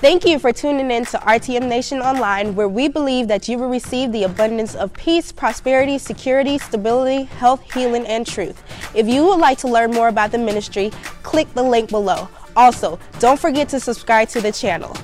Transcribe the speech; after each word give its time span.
Thank 0.00 0.24
you 0.24 0.38
for 0.38 0.50
tuning 0.50 0.90
in 0.90 1.04
to 1.04 1.18
RTM 1.18 1.68
Nation 1.68 2.00
Online, 2.00 2.54
where 2.54 2.70
we 2.70 2.88
believe 2.88 3.28
that 3.28 3.50
you 3.50 3.58
will 3.58 3.68
receive 3.68 4.12
the 4.12 4.22
abundance 4.22 4.74
of 4.74 4.94
peace, 4.94 5.30
prosperity, 5.30 5.98
security, 5.98 6.56
stability, 6.56 7.24
health, 7.24 7.70
healing, 7.74 8.06
and 8.06 8.26
truth. 8.26 8.62
If 8.94 9.06
you 9.06 9.26
would 9.26 9.38
like 9.38 9.58
to 9.58 9.68
learn 9.68 9.90
more 9.90 10.08
about 10.08 10.32
the 10.32 10.38
ministry, 10.38 10.90
click 11.22 11.52
the 11.52 11.62
link 11.62 11.90
below. 11.90 12.30
Also, 12.56 12.98
don't 13.18 13.38
forget 13.38 13.68
to 13.68 13.78
subscribe 13.78 14.30
to 14.30 14.40
the 14.40 14.50
channel. 14.50 14.96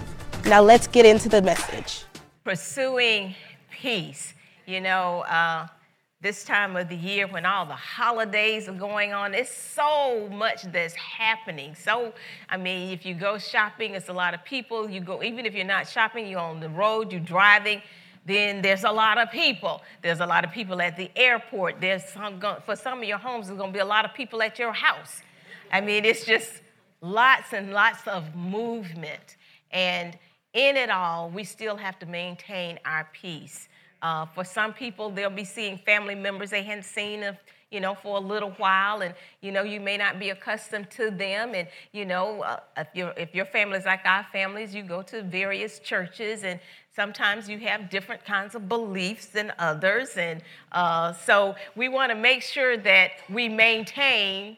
Now, 0.46 0.62
let's 0.62 0.86
get 0.86 1.04
into 1.04 1.28
the 1.28 1.42
message. 1.42 2.06
Pursuing 2.42 3.34
peace. 3.70 4.32
You 4.64 4.80
know, 4.80 5.26
uh, 5.28 5.66
this 6.26 6.42
time 6.42 6.74
of 6.74 6.88
the 6.88 6.96
year 6.96 7.28
when 7.28 7.46
all 7.46 7.64
the 7.64 7.72
holidays 7.72 8.68
are 8.68 8.72
going 8.72 9.12
on. 9.12 9.32
It's 9.32 9.54
so 9.54 10.28
much 10.28 10.62
that's 10.72 10.94
happening. 10.94 11.76
So, 11.76 12.12
I 12.48 12.56
mean, 12.56 12.90
if 12.90 13.06
you 13.06 13.14
go 13.14 13.38
shopping, 13.38 13.94
it's 13.94 14.08
a 14.08 14.12
lot 14.12 14.34
of 14.34 14.44
people. 14.44 14.90
You 14.90 15.00
go, 15.00 15.22
even 15.22 15.46
if 15.46 15.54
you're 15.54 15.64
not 15.64 15.86
shopping, 15.88 16.26
you're 16.26 16.40
on 16.40 16.58
the 16.58 16.68
road, 16.68 17.12
you're 17.12 17.20
driving, 17.20 17.80
then 18.26 18.60
there's 18.60 18.82
a 18.82 18.90
lot 18.90 19.18
of 19.18 19.30
people. 19.30 19.82
There's 20.02 20.18
a 20.18 20.26
lot 20.26 20.44
of 20.44 20.50
people 20.50 20.82
at 20.82 20.96
the 20.96 21.12
airport. 21.14 21.80
There's 21.80 22.02
some, 22.06 22.42
for 22.64 22.74
some 22.74 22.98
of 23.02 23.04
your 23.04 23.18
homes, 23.18 23.46
there's 23.46 23.56
going 23.56 23.70
to 23.70 23.76
be 23.76 23.78
a 23.78 23.84
lot 23.84 24.04
of 24.04 24.12
people 24.12 24.42
at 24.42 24.58
your 24.58 24.72
house. 24.72 25.22
I 25.72 25.80
mean, 25.80 26.04
it's 26.04 26.26
just 26.26 26.60
lots 27.00 27.52
and 27.52 27.72
lots 27.72 28.04
of 28.08 28.34
movement. 28.34 29.36
And 29.70 30.18
in 30.54 30.76
it 30.76 30.90
all, 30.90 31.30
we 31.30 31.44
still 31.44 31.76
have 31.76 32.00
to 32.00 32.06
maintain 32.06 32.80
our 32.84 33.08
peace. 33.12 33.68
Uh, 34.06 34.24
for 34.24 34.44
some 34.44 34.72
people, 34.72 35.10
they'll 35.10 35.28
be 35.28 35.42
seeing 35.42 35.76
family 35.78 36.14
members 36.14 36.50
they 36.50 36.62
hadn't 36.62 36.84
seen, 36.84 37.24
of, 37.24 37.36
you 37.72 37.80
know, 37.80 37.92
for 37.92 38.18
a 38.18 38.20
little 38.20 38.52
while, 38.52 39.02
and 39.02 39.12
you 39.40 39.50
know, 39.50 39.64
you 39.64 39.80
may 39.80 39.96
not 39.96 40.20
be 40.20 40.30
accustomed 40.30 40.88
to 40.92 41.10
them. 41.10 41.56
And 41.56 41.66
you 41.90 42.04
know, 42.04 42.42
uh, 42.42 42.60
if 42.76 42.86
your 42.94 43.12
if 43.16 43.34
your 43.34 43.46
family 43.46 43.78
is 43.78 43.84
like 43.84 44.06
our 44.06 44.24
families, 44.30 44.72
you 44.76 44.84
go 44.84 45.02
to 45.02 45.22
various 45.22 45.80
churches, 45.80 46.44
and 46.44 46.60
sometimes 46.94 47.48
you 47.48 47.58
have 47.70 47.90
different 47.90 48.24
kinds 48.24 48.54
of 48.54 48.68
beliefs 48.68 49.26
than 49.26 49.52
others. 49.58 50.16
And 50.16 50.40
uh, 50.70 51.12
so, 51.12 51.56
we 51.74 51.88
want 51.88 52.10
to 52.12 52.16
make 52.16 52.42
sure 52.42 52.76
that 52.76 53.10
we 53.28 53.48
maintain 53.48 54.56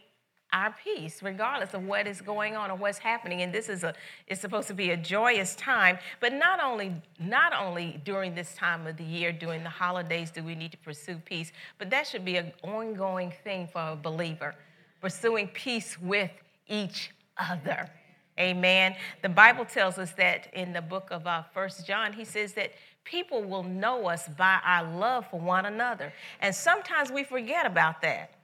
our 0.53 0.75
peace 0.83 1.23
regardless 1.23 1.75
of 1.75 1.85
what 1.85 2.07
is 2.07 2.21
going 2.21 2.57
on 2.57 2.71
or 2.71 2.77
what's 2.77 2.99
happening. 2.99 3.43
And 3.43 3.53
this 3.53 3.69
is 3.69 3.85
a 3.85 3.95
it's 4.27 4.41
supposed 4.41 4.69
to 4.69 4.75
be 4.75 4.91
a 4.91 4.97
joyous 4.97 5.55
time. 5.57 5.99
But 6.21 6.33
not 6.33 6.63
only 6.63 6.95
not 7.19 7.53
only 7.53 8.01
during 8.05 8.35
this 8.35 8.55
time 8.55 8.87
of 8.87 8.97
the 8.97 9.05
year 9.05 9.33
during 9.33 9.63
the 9.63 9.71
holidays 9.71 10.31
do 10.31 10.43
we 10.43 10.55
need 10.55 10.73
to 10.73 10.79
pursue 10.79 11.17
peace 11.25 11.53
but 11.79 11.91
that 11.91 12.07
should 12.07 12.25
be 12.25 12.37
an 12.37 12.53
ongoing 12.63 13.33
thing 13.45 13.69
for 13.73 13.93
a 13.93 13.97
believer 13.97 14.55
pursuing 15.01 15.49
peace 15.49 15.99
with 16.01 16.31
each 16.69 17.11
other. 17.37 17.91
Amen. 18.39 18.95
The 19.23 19.29
bible 19.29 19.65
tells 19.65 19.99
us 19.99 20.13
that 20.13 20.49
in 20.55 20.73
the 20.73 20.83
book 20.83 21.09
of 21.11 21.27
uh, 21.27 21.43
first 21.53 21.87
john 21.87 22.13
he 22.13 22.25
says 22.25 22.53
that 22.55 22.73
people 23.05 23.43
will 23.43 23.63
know 23.63 24.07
us 24.07 24.29
by 24.29 24.59
our 24.65 24.85
love 24.97 25.27
for 25.31 25.41
one 25.41 25.67
another. 25.67 26.13
And 26.41 26.55
sometimes 26.55 27.11
we 27.11 27.25
forget 27.25 27.67
about 27.67 28.03
that 28.03 28.35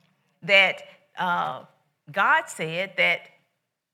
that 0.43 0.83
uh, 1.19 1.63
God 2.11 2.45
said 2.49 2.93
that 2.97 3.21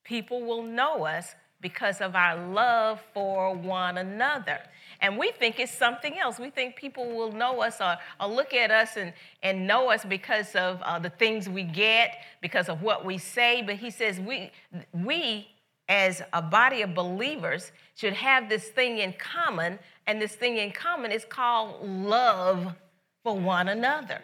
people 0.04 0.42
will 0.42 0.62
know 0.62 1.04
us 1.06 1.34
because 1.60 2.00
of 2.00 2.14
our 2.16 2.48
love 2.48 3.00
for 3.12 3.54
one 3.54 3.98
another. 3.98 4.58
And 5.00 5.18
we 5.18 5.30
think 5.32 5.60
it's 5.60 5.72
something 5.72 6.18
else. 6.18 6.38
We 6.38 6.50
think 6.50 6.76
people 6.76 7.06
will 7.14 7.32
know 7.32 7.62
us 7.62 7.80
or, 7.80 7.96
or 8.18 8.28
look 8.28 8.54
at 8.54 8.70
us 8.70 8.96
and, 8.96 9.12
and 9.42 9.66
know 9.66 9.90
us 9.90 10.04
because 10.04 10.54
of 10.54 10.80
uh, 10.82 10.98
the 10.98 11.10
things 11.10 11.48
we 11.48 11.62
get, 11.62 12.16
because 12.40 12.68
of 12.68 12.82
what 12.82 13.04
we 13.04 13.18
say. 13.18 13.62
But 13.62 13.76
he 13.76 13.90
says 13.90 14.18
we, 14.18 14.50
we, 14.92 15.48
as 15.88 16.22
a 16.32 16.40
body 16.40 16.82
of 16.82 16.94
believers, 16.94 17.72
should 17.94 18.14
have 18.14 18.48
this 18.48 18.68
thing 18.68 18.98
in 18.98 19.12
common. 19.14 19.78
And 20.06 20.20
this 20.20 20.34
thing 20.34 20.56
in 20.56 20.72
common 20.72 21.12
is 21.12 21.24
called 21.24 21.86
love 21.86 22.74
for 23.22 23.38
one 23.38 23.68
another 23.68 24.20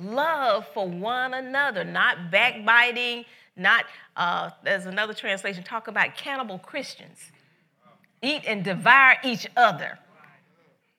love 0.00 0.66
for 0.72 0.88
one 0.88 1.34
another, 1.34 1.84
not 1.84 2.30
backbiting, 2.30 3.24
not, 3.56 3.84
uh, 4.16 4.50
there's 4.64 4.86
another 4.86 5.14
translation, 5.14 5.62
talk 5.62 5.88
about 5.88 6.16
cannibal 6.16 6.58
Christians. 6.58 7.32
Eat 8.22 8.42
and 8.46 8.64
devour 8.64 9.16
each 9.24 9.46
other. 9.56 9.98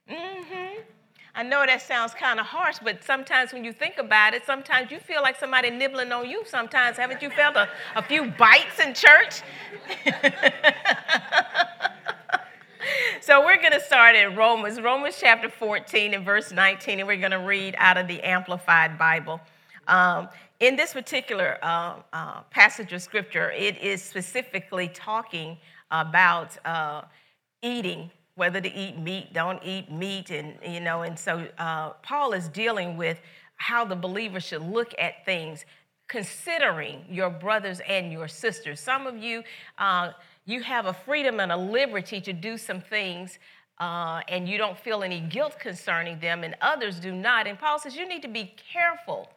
Mm-hmm. 0.10 0.82
I 1.34 1.44
know 1.44 1.66
that 1.66 1.82
sounds 1.82 2.14
kind 2.14 2.40
of 2.40 2.46
harsh, 2.46 2.78
but 2.84 3.04
sometimes 3.04 3.54
when 3.54 3.64
you 3.64 3.72
think 3.72 3.98
about 3.98 4.34
it, 4.34 4.46
sometimes 4.46 4.92
you 4.92 5.00
feel 5.00 5.22
like 5.22 5.40
somebody 5.40 5.70
nibbling 5.70 6.12
on 6.12 6.30
you. 6.30 6.44
Sometimes, 6.46 6.98
haven't 6.98 7.22
you 7.22 7.30
felt 7.30 7.56
a, 7.56 7.70
a 7.96 8.02
few 8.02 8.32
bites 8.32 8.80
in 8.80 8.94
church? 8.94 9.42
so 13.22 13.46
we're 13.46 13.58
going 13.58 13.72
to 13.72 13.80
start 13.80 14.16
in 14.16 14.36
Romans, 14.36 14.82
Romans 14.82 15.16
chapter 15.20 15.48
14 15.48 16.16
and 16.16 16.26
verse 16.26 16.52
19, 16.52 17.00
and 17.00 17.08
we're 17.08 17.18
going 17.18 17.30
to 17.30 17.38
read 17.38 17.76
out 17.78 17.96
of 17.96 18.08
the 18.08 18.20
Amplified 18.22 18.98
Bible. 18.98 19.40
Um, 19.88 20.28
in 20.60 20.76
this 20.76 20.94
particular 20.94 21.60
uh, 21.62 21.98
uh, 22.12 22.42
passage 22.50 22.94
of 22.94 23.02
scripture, 23.04 23.52
it 23.52 23.78
is 23.78 24.02
specifically 24.02 24.88
talking 24.88 25.58
about 25.92 26.58
uh, 26.66 27.04
eating, 27.62 28.10
whether 28.34 28.60
to 28.60 28.74
eat 28.74 28.98
meat, 28.98 29.34
don't 29.34 29.62
eat 29.64 29.92
meat, 29.92 30.32
and 30.32 30.56
you 30.68 30.80
know, 30.80 31.04
and 31.04 31.18
so 31.18 31.48
uh, 31.60 31.92
Paul 32.02 32.34
is 32.34 32.48
dealing 32.48 32.98
with 32.98 33.20
how 33.58 33.86
the 33.86 33.96
believer 33.96 34.40
should 34.40 34.64
look 34.64 34.96
at 34.98 35.24
things, 35.26 35.66
considering 36.08 37.06
your 37.08 37.30
brothers 37.30 37.82
and 37.88 38.12
your 38.12 38.28
sisters. 38.28 38.80
Some 38.80 39.06
of 39.06 39.16
you 39.16 39.44
uh, 39.78 40.12
you 40.46 40.62
have 40.62 40.86
a 40.86 40.94
freedom 40.94 41.40
and 41.40 41.52
a 41.52 41.58
liberty 41.58 42.20
to 42.22 42.34
do 42.34 42.58
some 42.58 42.82
things 42.82 43.40
uh, 43.82 44.22
and 44.28 44.48
you 44.48 44.60
don't 44.60 44.78
feel 44.78 45.02
any 45.02 45.20
guilt 45.20 45.58
concerning 45.60 46.20
them, 46.20 46.44
and 46.44 46.56
others 46.62 47.00
do 47.00 47.12
not. 47.12 47.48
And 47.48 47.58
Paul 47.58 47.80
says 47.80 47.96
you 47.96 48.08
need 48.08 48.22
to 48.22 48.28
be 48.28 48.54
careful 48.72 49.28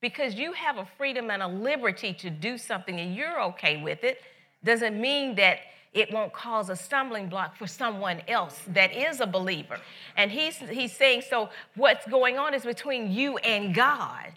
because 0.00 0.34
you 0.34 0.52
have 0.52 0.78
a 0.78 0.86
freedom 0.96 1.30
and 1.30 1.42
a 1.42 1.48
liberty 1.48 2.12
to 2.14 2.30
do 2.30 2.56
something 2.56 3.00
and 3.00 3.16
you're 3.16 3.42
okay 3.42 3.82
with 3.82 4.04
it. 4.04 4.22
Doesn't 4.62 5.00
mean 5.00 5.34
that 5.34 5.58
it 5.92 6.12
won't 6.12 6.32
cause 6.32 6.70
a 6.70 6.76
stumbling 6.76 7.28
block 7.28 7.56
for 7.56 7.66
someone 7.66 8.22
else 8.28 8.60
that 8.68 8.94
is 8.94 9.20
a 9.20 9.26
believer. 9.26 9.78
And 10.16 10.30
he's, 10.30 10.56
he's 10.58 10.94
saying, 10.94 11.22
so 11.28 11.48
what's 11.74 12.06
going 12.06 12.38
on 12.38 12.54
is 12.54 12.64
between 12.64 13.10
you 13.10 13.38
and 13.38 13.74
God. 13.74 14.32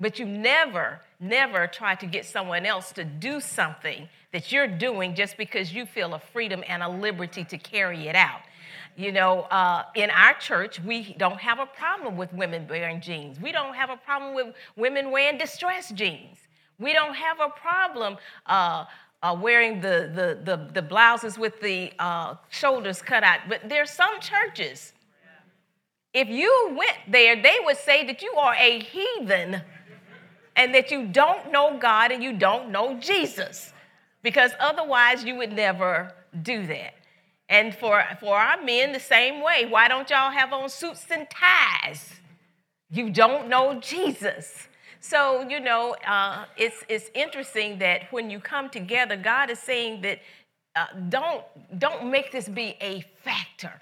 But 0.00 0.18
you 0.18 0.24
never, 0.24 1.00
never 1.20 1.66
try 1.66 1.94
to 1.96 2.06
get 2.06 2.24
someone 2.24 2.64
else 2.64 2.90
to 2.92 3.04
do 3.04 3.40
something 3.40 4.08
that 4.34 4.50
you're 4.50 4.66
doing 4.66 5.14
just 5.14 5.36
because 5.36 5.72
you 5.72 5.86
feel 5.86 6.12
a 6.14 6.18
freedom 6.18 6.64
and 6.66 6.82
a 6.82 6.88
liberty 6.88 7.44
to 7.44 7.56
carry 7.56 8.08
it 8.08 8.16
out. 8.16 8.40
You 8.96 9.12
know, 9.12 9.42
uh, 9.42 9.84
in 9.94 10.10
our 10.10 10.34
church, 10.34 10.80
we 10.80 11.14
don't 11.18 11.38
have 11.38 11.60
a 11.60 11.66
problem 11.66 12.16
with 12.16 12.32
women 12.32 12.66
wearing 12.68 13.00
jeans. 13.00 13.38
We 13.38 13.52
don't 13.52 13.74
have 13.74 13.90
a 13.90 13.96
problem 13.96 14.34
with 14.34 14.52
women 14.74 15.12
wearing 15.12 15.38
distress 15.38 15.92
jeans. 15.92 16.38
We 16.80 16.92
don't 16.92 17.14
have 17.14 17.38
a 17.38 17.48
problem 17.48 18.16
uh, 18.46 18.86
uh, 19.22 19.38
wearing 19.40 19.80
the, 19.80 20.10
the, 20.12 20.40
the, 20.44 20.72
the, 20.72 20.82
blouses 20.82 21.38
with 21.38 21.60
the 21.60 21.92
uh, 22.00 22.34
shoulders 22.48 23.00
cut 23.00 23.22
out. 23.22 23.38
But 23.48 23.68
there's 23.68 23.92
some 23.92 24.20
churches, 24.20 24.94
if 26.12 26.26
you 26.26 26.74
went 26.76 26.98
there, 27.08 27.40
they 27.40 27.58
would 27.64 27.78
say 27.78 28.04
that 28.08 28.20
you 28.20 28.34
are 28.34 28.56
a 28.56 28.80
heathen 28.80 29.62
and 30.56 30.74
that 30.74 30.90
you 30.90 31.06
don't 31.06 31.52
know 31.52 31.78
God 31.78 32.10
and 32.10 32.20
you 32.20 32.32
don't 32.32 32.70
know 32.70 32.98
Jesus, 32.98 33.72
because 34.24 34.52
otherwise 34.58 35.22
you 35.22 35.36
would 35.36 35.52
never 35.52 36.12
do 36.42 36.66
that. 36.66 36.94
And 37.48 37.74
for, 37.74 38.02
for 38.18 38.36
our 38.36 38.60
men, 38.60 38.90
the 38.90 38.98
same 38.98 39.42
way. 39.42 39.66
Why 39.68 39.86
don't 39.86 40.08
y'all 40.08 40.32
have 40.32 40.52
on 40.52 40.68
suits 40.70 41.04
and 41.10 41.28
ties? 41.30 42.10
You 42.90 43.10
don't 43.10 43.48
know 43.48 43.78
Jesus. 43.80 44.66
So, 44.98 45.46
you 45.46 45.60
know, 45.60 45.94
uh, 46.06 46.46
it's, 46.56 46.82
it's 46.88 47.10
interesting 47.14 47.78
that 47.80 48.10
when 48.10 48.30
you 48.30 48.40
come 48.40 48.70
together, 48.70 49.16
God 49.16 49.50
is 49.50 49.58
saying 49.58 50.00
that 50.00 50.20
uh, 50.74 50.86
don't, 51.10 51.44
don't 51.78 52.10
make 52.10 52.32
this 52.32 52.48
be 52.48 52.76
a 52.80 53.04
factor. 53.22 53.78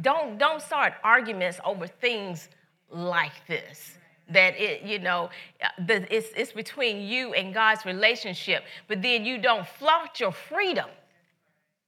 Don't, 0.00 0.38
don't 0.38 0.62
start 0.62 0.94
arguments 1.02 1.58
over 1.64 1.88
things 1.88 2.48
like 2.90 3.44
this 3.48 3.98
that 4.30 4.58
it, 4.58 4.82
you 4.82 4.98
know, 4.98 5.30
uh, 5.62 5.68
the, 5.86 6.14
it's, 6.14 6.28
it's 6.36 6.52
between 6.52 7.00
you 7.00 7.34
and 7.34 7.52
God's 7.52 7.84
relationship, 7.84 8.64
but 8.88 9.02
then 9.02 9.24
you 9.24 9.38
don't 9.38 9.66
flaunt 9.66 10.20
your 10.20 10.32
freedom 10.32 10.88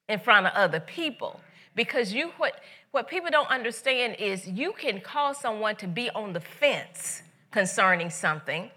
in 0.08 0.18
front 0.18 0.46
of 0.46 0.52
other 0.54 0.80
people. 0.80 1.40
Because 1.74 2.12
you, 2.12 2.32
what, 2.36 2.60
what 2.90 3.08
people 3.08 3.30
don't 3.30 3.50
understand 3.50 4.16
is 4.18 4.46
you 4.46 4.72
can 4.72 5.00
cause 5.00 5.38
someone 5.38 5.76
to 5.76 5.88
be 5.88 6.10
on 6.10 6.32
the 6.32 6.40
fence 6.40 7.22
concerning 7.50 8.10
something, 8.10 8.70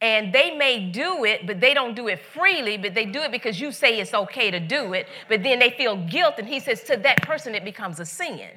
and 0.00 0.34
they 0.34 0.56
may 0.56 0.90
do 0.90 1.24
it, 1.24 1.46
but 1.46 1.60
they 1.60 1.72
don't 1.72 1.94
do 1.94 2.08
it 2.08 2.20
freely, 2.20 2.76
but 2.76 2.94
they 2.94 3.06
do 3.06 3.20
it 3.20 3.32
because 3.32 3.58
you 3.60 3.72
say 3.72 3.98
it's 4.00 4.12
okay 4.12 4.50
to 4.50 4.60
do 4.60 4.92
it, 4.92 5.06
but 5.28 5.42
then 5.42 5.58
they 5.58 5.70
feel 5.70 5.96
guilt, 5.96 6.34
and 6.38 6.46
he 6.46 6.60
says 6.60 6.82
to 6.84 6.96
that 6.96 7.22
person 7.22 7.54
it 7.54 7.64
becomes 7.64 8.00
a 8.00 8.04
sin. 8.04 8.50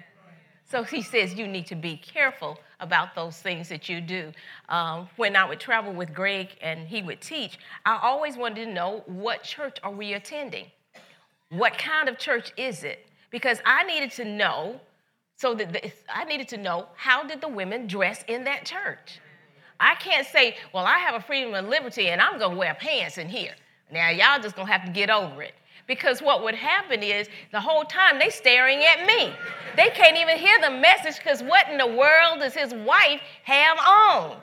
So 0.70 0.84
he 0.84 1.02
says 1.02 1.36
you 1.36 1.48
need 1.48 1.68
to 1.68 1.76
be 1.76 1.96
careful 1.96 2.58
about 2.80 3.16
those 3.16 3.38
things 3.38 3.70
that 3.70 3.90
you 3.90 4.02
do. 4.02 4.32
Um, 4.70 5.10
when 5.16 5.36
I 5.36 5.48
would 5.48 5.60
travel 5.60 5.94
with 5.94 6.14
Greg 6.14 6.50
and 6.62 6.88
he 6.88 7.02
would 7.02 7.22
teach, 7.22 7.58
I 7.86 8.00
always 8.02 8.38
wanted 8.38 8.66
to 8.66 8.72
know 8.72 9.04
what 9.06 9.44
church 9.44 9.78
are 9.84 9.92
we 9.92 10.14
attending? 10.14 10.66
What 11.50 11.78
kind 11.78 12.10
of 12.10 12.18
church 12.18 12.52
is 12.58 12.84
it? 12.84 13.08
Because 13.32 13.60
I 13.66 13.84
needed 13.84 14.12
to 14.12 14.26
know, 14.26 14.80
so 15.36 15.54
that 15.56 15.74
the, 15.74 15.92
I 16.10 16.24
needed 16.26 16.48
to 16.50 16.58
know 16.58 16.88
how 16.96 17.24
did 17.24 17.42
the 17.42 17.48
women 17.48 17.88
dress 17.88 18.24
in 18.28 18.44
that 18.46 18.66
church? 18.66 19.20
I 19.80 19.96
can't 19.96 20.26
say, 20.26 20.56
well, 20.74 20.86
I 20.86 20.98
have 20.98 21.16
a 21.16 21.22
freedom 21.22 21.54
and 21.54 21.70
liberty 21.70 22.08
and 22.10 22.22
I'm 22.22 22.40
gonna 22.40 22.56
wear 22.56 22.74
pants 22.74 23.18
in 23.18 23.30
here. 23.30 23.54
Now, 23.92 24.10
y'all 24.10 24.42
just 24.42 24.56
gonna 24.56 24.72
have 24.72 24.86
to 24.86 24.92
get 24.92 25.10
over 25.10 25.42
it. 25.42 25.54
Because 25.88 26.22
what 26.22 26.44
would 26.44 26.56
happen 26.56 27.02
is 27.02 27.30
the 27.54 27.62
whole 27.62 27.86
time 27.86 28.20
they 28.20 28.30
staring 28.30 28.84
at 28.84 29.06
me. 29.06 29.34
They 29.78 29.90
can't 29.90 30.18
even 30.18 30.38
hear 30.38 30.60
the 30.60 30.72
message 30.72 31.18
because 31.18 31.42
what 31.42 31.70
in 31.70 31.78
the 31.78 31.88
world 31.88 32.40
does 32.40 32.54
his 32.54 32.74
wife 32.74 33.22
have 33.44 33.78
on? 33.80 34.38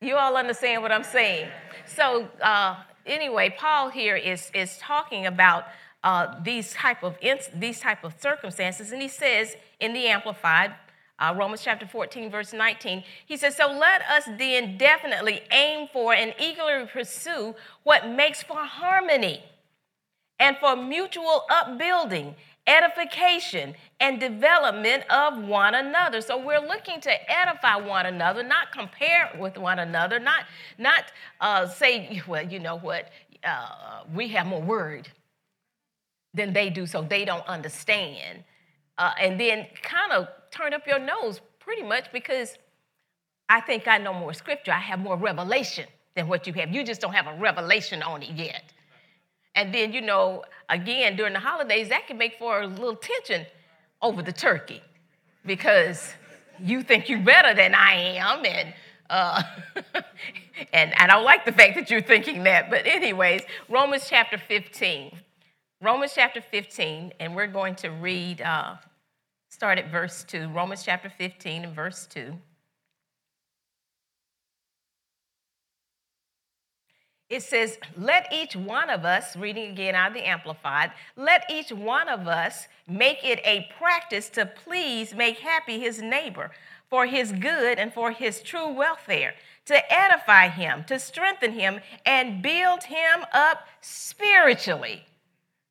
You 0.00 0.16
all 0.16 0.36
understand 0.36 0.82
what 0.82 0.90
I'm 0.90 1.04
saying? 1.04 1.48
So 1.86 2.28
uh, 2.40 2.82
anyway, 3.06 3.54
Paul 3.56 3.90
here 3.90 4.16
is, 4.16 4.50
is 4.54 4.76
talking 4.78 5.26
about 5.26 5.66
uh, 6.02 6.34
these 6.42 6.72
type 6.72 7.04
of 7.04 7.16
these 7.54 7.78
type 7.78 8.02
of 8.02 8.14
circumstances, 8.20 8.90
and 8.90 9.00
he 9.00 9.06
says 9.06 9.56
in 9.78 9.92
the 9.92 10.08
Amplified, 10.08 10.74
uh, 11.22 11.32
Romans 11.34 11.62
chapter 11.62 11.86
14, 11.86 12.30
verse 12.30 12.52
19, 12.52 13.04
he 13.26 13.36
says, 13.36 13.56
So 13.56 13.66
let 13.70 14.02
us 14.02 14.24
then 14.38 14.76
definitely 14.76 15.40
aim 15.52 15.88
for 15.92 16.12
and 16.12 16.34
eagerly 16.40 16.86
pursue 16.86 17.54
what 17.84 18.08
makes 18.08 18.42
for 18.42 18.56
harmony 18.56 19.44
and 20.40 20.56
for 20.58 20.74
mutual 20.74 21.44
upbuilding, 21.48 22.34
edification, 22.66 23.74
and 24.00 24.18
development 24.18 25.04
of 25.10 25.38
one 25.38 25.76
another. 25.76 26.20
So 26.20 26.36
we're 26.36 26.66
looking 26.66 27.00
to 27.02 27.30
edify 27.30 27.76
one 27.76 28.06
another, 28.06 28.42
not 28.42 28.72
compare 28.72 29.30
with 29.38 29.56
one 29.56 29.78
another, 29.78 30.18
not, 30.18 30.46
not 30.76 31.04
uh, 31.40 31.68
say, 31.68 32.20
well, 32.26 32.44
you 32.44 32.58
know 32.58 32.78
what, 32.78 33.10
uh, 33.44 34.02
we 34.12 34.26
have 34.28 34.46
more 34.46 34.60
word 34.60 35.08
than 36.34 36.52
they 36.52 36.68
do, 36.68 36.84
so 36.84 37.00
they 37.02 37.24
don't 37.24 37.46
understand. 37.46 38.42
Uh, 38.98 39.12
and 39.20 39.38
then 39.38 39.66
kind 39.82 40.12
of 40.12 40.26
turn 40.52 40.72
up 40.74 40.86
your 40.86 40.98
nose 40.98 41.40
pretty 41.58 41.82
much 41.82 42.12
because 42.12 42.56
I 43.48 43.60
think 43.60 43.88
I 43.88 43.98
know 43.98 44.14
more 44.14 44.32
scripture. 44.32 44.72
I 44.72 44.78
have 44.78 44.98
more 44.98 45.16
revelation 45.16 45.86
than 46.14 46.28
what 46.28 46.46
you 46.46 46.52
have. 46.54 46.70
You 46.70 46.84
just 46.84 47.00
don't 47.00 47.14
have 47.14 47.26
a 47.26 47.34
revelation 47.38 48.02
on 48.02 48.22
it 48.22 48.30
yet. 48.30 48.72
And 49.54 49.74
then, 49.74 49.92
you 49.92 50.00
know, 50.00 50.44
again, 50.68 51.16
during 51.16 51.32
the 51.32 51.40
holidays, 51.40 51.88
that 51.88 52.06
can 52.06 52.16
make 52.16 52.38
for 52.38 52.62
a 52.62 52.66
little 52.66 52.96
tension 52.96 53.46
over 54.00 54.22
the 54.22 54.32
turkey 54.32 54.82
because 55.44 56.14
you 56.58 56.82
think 56.82 57.08
you're 57.08 57.20
better 57.20 57.54
than 57.54 57.74
I 57.74 57.94
am. 57.94 58.44
And, 58.46 58.74
uh, 59.10 59.42
and 60.72 60.94
I 60.94 61.06
don't 61.06 61.24
like 61.24 61.44
the 61.44 61.52
fact 61.52 61.74
that 61.74 61.90
you're 61.90 62.00
thinking 62.00 62.44
that. 62.44 62.70
But, 62.70 62.86
anyways, 62.86 63.42
Romans 63.68 64.06
chapter 64.08 64.38
15. 64.38 65.18
Romans 65.82 66.12
chapter 66.14 66.40
15, 66.40 67.12
and 67.18 67.34
we're 67.34 67.48
going 67.48 67.74
to 67.74 67.88
read, 67.88 68.40
uh, 68.40 68.76
start 69.52 69.78
at 69.78 69.90
verse 69.90 70.24
2. 70.24 70.48
Romans 70.48 70.82
chapter 70.82 71.10
15 71.10 71.64
and 71.64 71.76
verse 71.76 72.06
2. 72.06 72.34
it 77.32 77.42
says, 77.42 77.78
Let 77.96 78.30
each 78.32 78.54
one 78.54 78.90
of 78.90 79.04
us, 79.04 79.36
reading 79.36 79.70
again 79.70 79.94
out 79.94 80.08
of 80.08 80.14
the 80.14 80.28
Amplified, 80.28 80.92
let 81.16 81.50
each 81.50 81.72
one 81.72 82.08
of 82.08 82.28
us 82.28 82.68
make 82.86 83.24
it 83.24 83.40
a 83.44 83.68
practice 83.78 84.28
to 84.30 84.44
please 84.44 85.14
make 85.14 85.38
happy 85.38 85.80
his 85.80 86.02
neighbor 86.02 86.50
for 86.90 87.06
his 87.06 87.32
good 87.32 87.78
and 87.78 87.92
for 87.92 88.10
his 88.10 88.42
true 88.42 88.68
welfare, 88.68 89.32
to 89.64 89.92
edify 89.92 90.48
him, 90.48 90.84
to 90.84 90.98
strengthen 90.98 91.52
him, 91.52 91.80
and 92.04 92.42
build 92.42 92.84
him 92.84 93.24
up 93.32 93.66
spiritually. 93.80 95.04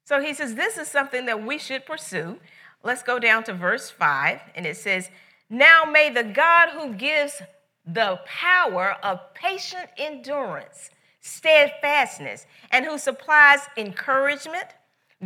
So 0.03 0.19
he 0.19 0.33
says, 0.33 0.55
This 0.55 0.79
is 0.79 0.87
something 0.87 1.27
that 1.27 1.45
we 1.45 1.59
should 1.59 1.85
pursue. 1.85 2.39
Let's 2.83 3.03
go 3.03 3.19
down 3.19 3.43
to 3.45 3.53
verse 3.53 3.89
5, 3.89 4.41
and 4.55 4.65
it 4.65 4.77
says, 4.77 5.09
Now 5.49 5.83
may 5.85 6.09
the 6.09 6.23
God 6.23 6.69
who 6.69 6.93
gives 6.93 7.41
the 7.85 8.19
power 8.25 8.95
of 9.03 9.33
patient 9.33 9.89
endurance 9.97 10.89
steadfastness, 11.21 12.47
and 12.71 12.83
who 12.85 12.97
supplies 12.97 13.59
encouragement, 13.77 14.65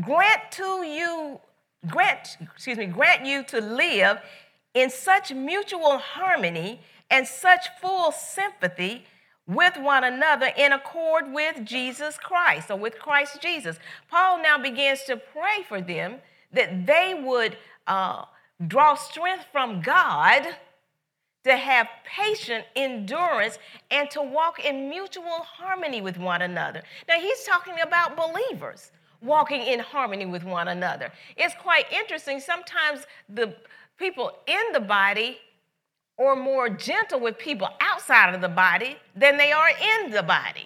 grant 0.02 0.42
to 0.52 0.84
you, 0.84 1.40
grant, 1.88 2.38
excuse 2.42 2.78
me, 2.78 2.86
grant 2.86 3.26
you 3.26 3.44
to 3.44 3.62
live 3.62 4.20
in 4.74 4.90
such 4.90 5.34
mutual 5.34 5.98
harmony 5.98 6.82
and 7.10 7.26
such 7.26 7.68
full 7.82 8.12
sympathy 8.12 9.06
with 9.48 9.78
one 9.78 10.04
another 10.04 10.52
in 10.58 10.74
accord 10.74 11.32
with 11.32 11.64
Jesus 11.66 12.18
Christ, 12.18 12.70
or 12.70 12.78
with 12.78 13.00
Christ 13.00 13.42
Jesus. 13.42 13.78
Paul 14.10 14.42
now 14.42 14.58
begins 14.58 15.04
to 15.04 15.16
pray 15.16 15.64
for 15.68 15.80
them 15.80 16.16
that 16.56 16.86
they 16.86 17.22
would 17.24 17.58
uh, 17.88 18.26
draw 18.68 18.96
strength 18.96 19.46
from 19.52 19.82
God 19.82 20.48
to 21.46 21.56
have 21.56 21.88
patient 22.04 22.66
endurance 22.76 23.60
and 23.92 24.10
to 24.10 24.22
walk 24.22 24.66
in 24.66 24.90
mutual 24.90 25.44
harmony 25.44 26.02
with 26.02 26.18
one 26.18 26.42
another. 26.42 26.82
Now, 27.08 27.20
he's 27.20 27.44
talking 27.44 27.76
about 27.84 28.18
believers 28.18 28.92
walking 29.22 29.62
in 29.62 29.80
harmony 29.80 30.26
with 30.26 30.44
one 30.44 30.70
another. 30.70 31.12
It's 31.38 31.54
quite 31.62 31.86
interesting. 31.92 32.40
Sometimes 32.40 33.06
the 33.30 33.56
people 33.98 34.32
in 34.48 34.74
the 34.74 34.80
body 34.80 35.38
are 36.18 36.36
more 36.36 36.70
gentle 36.70 37.20
with 37.20 37.38
people 37.38 37.70
outside 37.80 38.34
of 38.34 38.42
the 38.42 38.50
body 38.50 38.98
than 39.16 39.38
they 39.38 39.52
are 39.52 39.70
in 39.70 40.12
the 40.12 40.24
body. 40.24 40.66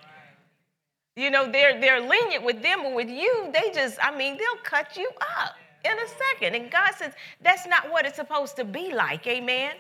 You 1.15 1.30
know, 1.30 1.51
they're, 1.51 1.81
they're 1.81 2.00
lenient 2.00 2.45
with 2.45 2.62
them, 2.62 2.83
but 2.83 2.95
with 2.95 3.09
you, 3.09 3.50
they 3.53 3.71
just, 3.74 3.97
I 4.01 4.15
mean, 4.15 4.38
they'll 4.38 4.63
cut 4.63 4.95
you 4.95 5.09
up 5.38 5.56
in 5.86 5.92
a 5.92 6.08
second. 6.08 6.56
And 6.56 6.72
God 6.72 6.92
says 6.98 7.14
that's 7.42 7.68
not 7.68 7.92
what 7.92 8.06
it's 8.06 8.16
supposed 8.16 8.56
to 8.58 8.66
be 8.66 8.94
like. 8.94 9.26
Amen 9.28 9.76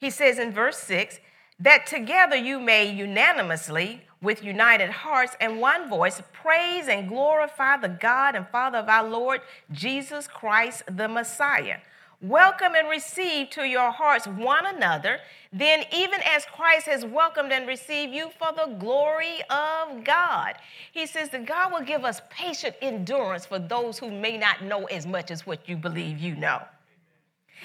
he 0.00 0.10
says 0.10 0.38
in 0.38 0.52
verse 0.52 0.78
6 0.78 1.20
that 1.60 1.86
together 1.86 2.36
you 2.36 2.58
may 2.58 2.90
unanimously, 2.90 4.02
with 4.22 4.42
united 4.42 4.90
hearts 4.90 5.36
and 5.40 5.60
one 5.60 5.88
voice, 5.88 6.22
praise 6.32 6.88
and 6.88 7.08
glorify 7.08 7.76
the 7.76 7.88
God 7.88 8.34
and 8.34 8.48
Father 8.48 8.78
of 8.78 8.88
our 8.88 9.06
Lord 9.06 9.40
Jesus 9.70 10.26
Christ, 10.26 10.82
the 10.90 11.08
Messiah. 11.08 11.78
Welcome 12.22 12.74
and 12.74 12.86
receive 12.86 13.48
to 13.50 13.64
your 13.64 13.90
hearts 13.90 14.26
one 14.26 14.66
another, 14.66 15.20
then, 15.54 15.84
even 15.90 16.20
as 16.26 16.44
Christ 16.44 16.86
has 16.86 17.02
welcomed 17.02 17.50
and 17.50 17.66
received 17.66 18.12
you 18.12 18.30
for 18.38 18.52
the 18.54 18.74
glory 18.74 19.40
of 19.48 20.04
God. 20.04 20.56
He 20.92 21.06
says 21.06 21.30
that 21.30 21.46
God 21.46 21.72
will 21.72 21.80
give 21.80 22.04
us 22.04 22.20
patient 22.28 22.76
endurance 22.82 23.46
for 23.46 23.58
those 23.58 23.98
who 23.98 24.10
may 24.10 24.36
not 24.36 24.62
know 24.62 24.84
as 24.84 25.06
much 25.06 25.30
as 25.30 25.46
what 25.46 25.66
you 25.66 25.78
believe 25.78 26.18
you 26.18 26.36
know. 26.36 26.60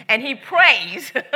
And 0.08 0.22
he 0.22 0.36
prays 0.36 1.12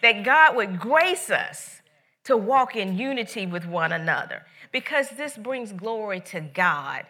that 0.00 0.22
God 0.24 0.54
would 0.54 0.78
grace 0.78 1.30
us 1.30 1.82
to 2.24 2.36
walk 2.36 2.76
in 2.76 2.96
unity 2.96 3.44
with 3.44 3.66
one 3.66 3.90
another 3.90 4.42
because 4.70 5.10
this 5.10 5.36
brings 5.36 5.72
glory 5.72 6.20
to 6.20 6.40
God. 6.40 7.06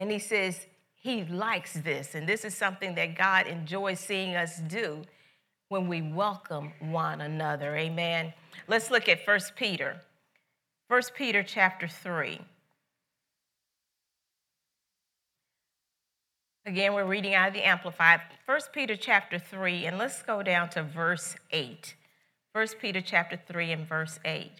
And 0.00 0.10
he 0.10 0.18
says 0.18 0.66
he 1.06 1.24
likes 1.24 1.72
this. 1.72 2.16
And 2.16 2.28
this 2.28 2.44
is 2.44 2.54
something 2.54 2.96
that 2.96 3.16
God 3.16 3.46
enjoys 3.46 4.00
seeing 4.00 4.34
us 4.34 4.58
do 4.58 5.02
when 5.68 5.86
we 5.86 6.02
welcome 6.02 6.72
one 6.80 7.20
another. 7.20 7.76
Amen. 7.76 8.32
Let's 8.66 8.90
look 8.90 9.08
at 9.08 9.20
1 9.24 9.38
Peter. 9.54 10.00
1 10.88 11.02
Peter 11.14 11.44
chapter 11.44 11.86
3. 11.86 12.40
Again, 16.66 16.94
we're 16.94 17.04
reading 17.04 17.34
out 17.34 17.48
of 17.48 17.54
the 17.54 17.64
Amplified, 17.64 18.20
1 18.46 18.60
Peter 18.72 18.96
chapter 18.96 19.38
3, 19.38 19.86
and 19.86 19.98
let's 19.98 20.24
go 20.24 20.42
down 20.42 20.68
to 20.70 20.82
verse 20.82 21.36
8. 21.52 21.94
1 22.52 22.66
Peter 22.80 23.00
chapter 23.00 23.38
3 23.46 23.70
and 23.70 23.88
verse 23.88 24.18
8. 24.24 24.50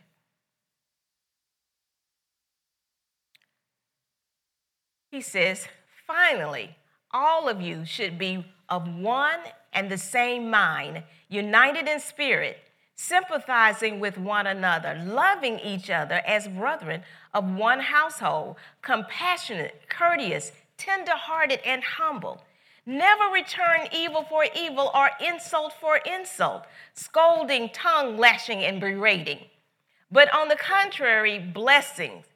He 5.11 5.21
says, 5.21 5.67
Finally, 6.07 6.77
all 7.13 7.49
of 7.49 7.61
you 7.61 7.85
should 7.85 8.19
be 8.19 8.45
of 8.69 8.89
one 8.89 9.41
and 9.73 9.91
the 9.91 9.99
same 9.99 10.49
mind, 10.49 11.03
united 11.29 11.89
in 11.89 11.99
spirit, 11.99 12.59
sympathizing 12.95 13.99
with 14.01 14.17
one 14.17 14.47
another, 14.47 15.03
loving 15.05 15.59
each 15.59 15.91
other 15.91 16.23
as 16.27 16.49
brethren 16.49 17.03
of 17.35 17.51
one 17.55 17.81
household, 17.81 18.57
compassionate, 18.83 19.83
courteous, 19.89 20.53
tenderhearted, 20.79 21.61
and 21.65 21.83
humble. 21.83 22.43
Never 22.87 23.25
return 23.35 23.89
evil 23.93 24.25
for 24.29 24.47
evil 24.57 24.93
or 24.95 25.11
insult 25.21 25.73
for 25.81 25.97
insult, 25.99 26.67
scolding, 26.95 27.69
tongue 27.71 28.17
lashing, 28.17 28.61
and 28.61 28.81
berating. 28.81 29.41
But 30.11 30.33
on 30.33 30.49
the 30.49 30.57
contrary, 30.57 31.41
blessings, 31.41 32.27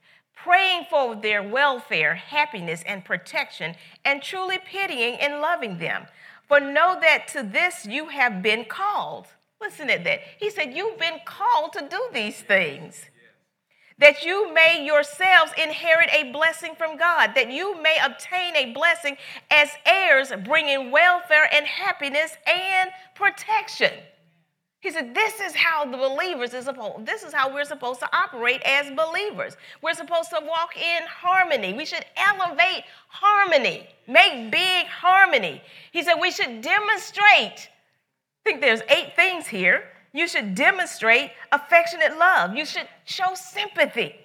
praying 0.42 0.86
for 0.88 1.14
their 1.16 1.42
welfare, 1.42 2.14
happiness, 2.14 2.82
and 2.86 3.04
protection, 3.04 3.74
and 4.04 4.22
truly 4.22 4.58
pitying 4.58 5.14
and 5.20 5.40
loving 5.40 5.78
them. 5.78 6.06
For 6.48 6.60
know 6.60 6.98
that 7.00 7.28
to 7.28 7.42
this 7.42 7.86
you 7.86 8.08
have 8.08 8.42
been 8.42 8.64
called. 8.64 9.26
Listen 9.60 9.88
to 9.88 9.98
that. 9.98 10.20
He 10.38 10.50
said, 10.50 10.74
You've 10.74 10.98
been 10.98 11.20
called 11.24 11.72
to 11.74 11.86
do 11.88 12.02
these 12.12 12.40
things 12.40 13.04
that 14.00 14.24
you 14.24 14.52
may 14.52 14.82
yourselves 14.84 15.52
inherit 15.62 16.08
a 16.12 16.32
blessing 16.32 16.74
from 16.74 16.96
God, 16.96 17.34
that 17.34 17.50
you 17.50 17.80
may 17.82 17.98
obtain 18.02 18.56
a 18.56 18.72
blessing 18.72 19.16
as 19.50 19.68
heirs, 19.84 20.32
bringing 20.44 20.90
welfare 20.90 21.48
and 21.52 21.66
happiness 21.66 22.32
and 22.46 22.90
protection. 23.14 23.92
He 24.80 24.90
said, 24.90 25.14
This 25.14 25.40
is 25.40 25.54
how 25.54 25.84
the 25.84 25.96
believers 25.96 26.54
is 26.54 26.64
supposed, 26.64 27.06
this 27.06 27.22
is 27.22 27.32
how 27.32 27.52
we're 27.52 27.64
supposed 27.64 28.00
to 28.00 28.16
operate 28.16 28.62
as 28.64 28.90
believers. 28.90 29.56
We're 29.82 29.94
supposed 29.94 30.30
to 30.30 30.40
walk 30.44 30.76
in 30.76 31.02
harmony. 31.06 31.74
We 31.74 31.84
should 31.84 32.04
elevate 32.16 32.84
harmony, 33.08 33.88
make 34.08 34.50
big 34.50 34.86
harmony. 34.86 35.62
He 35.92 36.02
said 36.02 36.14
we 36.20 36.30
should 36.30 36.62
demonstrate. 36.62 37.68
I 37.68 38.42
think 38.44 38.60
there's 38.60 38.80
eight 38.88 39.14
things 39.16 39.46
here 39.46 39.84
you 40.12 40.26
should 40.26 40.54
demonstrate 40.54 41.30
affectionate 41.52 42.18
love. 42.18 42.56
You 42.56 42.64
should 42.64 42.88
show 43.04 43.34
sympathy, 43.34 44.16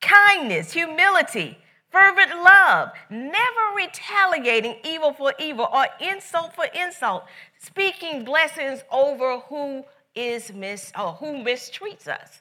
kindness, 0.00 0.72
humility, 0.72 1.56
fervent 1.90 2.30
love, 2.42 2.90
never 3.10 3.76
retaliating 3.76 4.76
evil 4.84 5.12
for 5.12 5.32
evil 5.38 5.68
or 5.72 5.86
insult 6.00 6.54
for 6.54 6.66
insult, 6.66 7.24
speaking 7.58 8.24
blessings 8.24 8.82
over 8.90 9.38
who 9.40 9.84
is 10.14 10.52
mis 10.52 10.92
or 10.98 11.12
who 11.14 11.42
mistreats 11.44 12.08
us. 12.08 12.40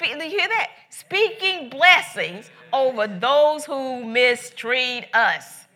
You 0.00 0.20
hear 0.20 0.48
that? 0.48 0.70
Speaking 0.90 1.68
blessings 1.68 2.50
over 2.72 3.06
those 3.06 3.64
who 3.64 4.04
mistreat 4.04 5.06
us. 5.14 5.66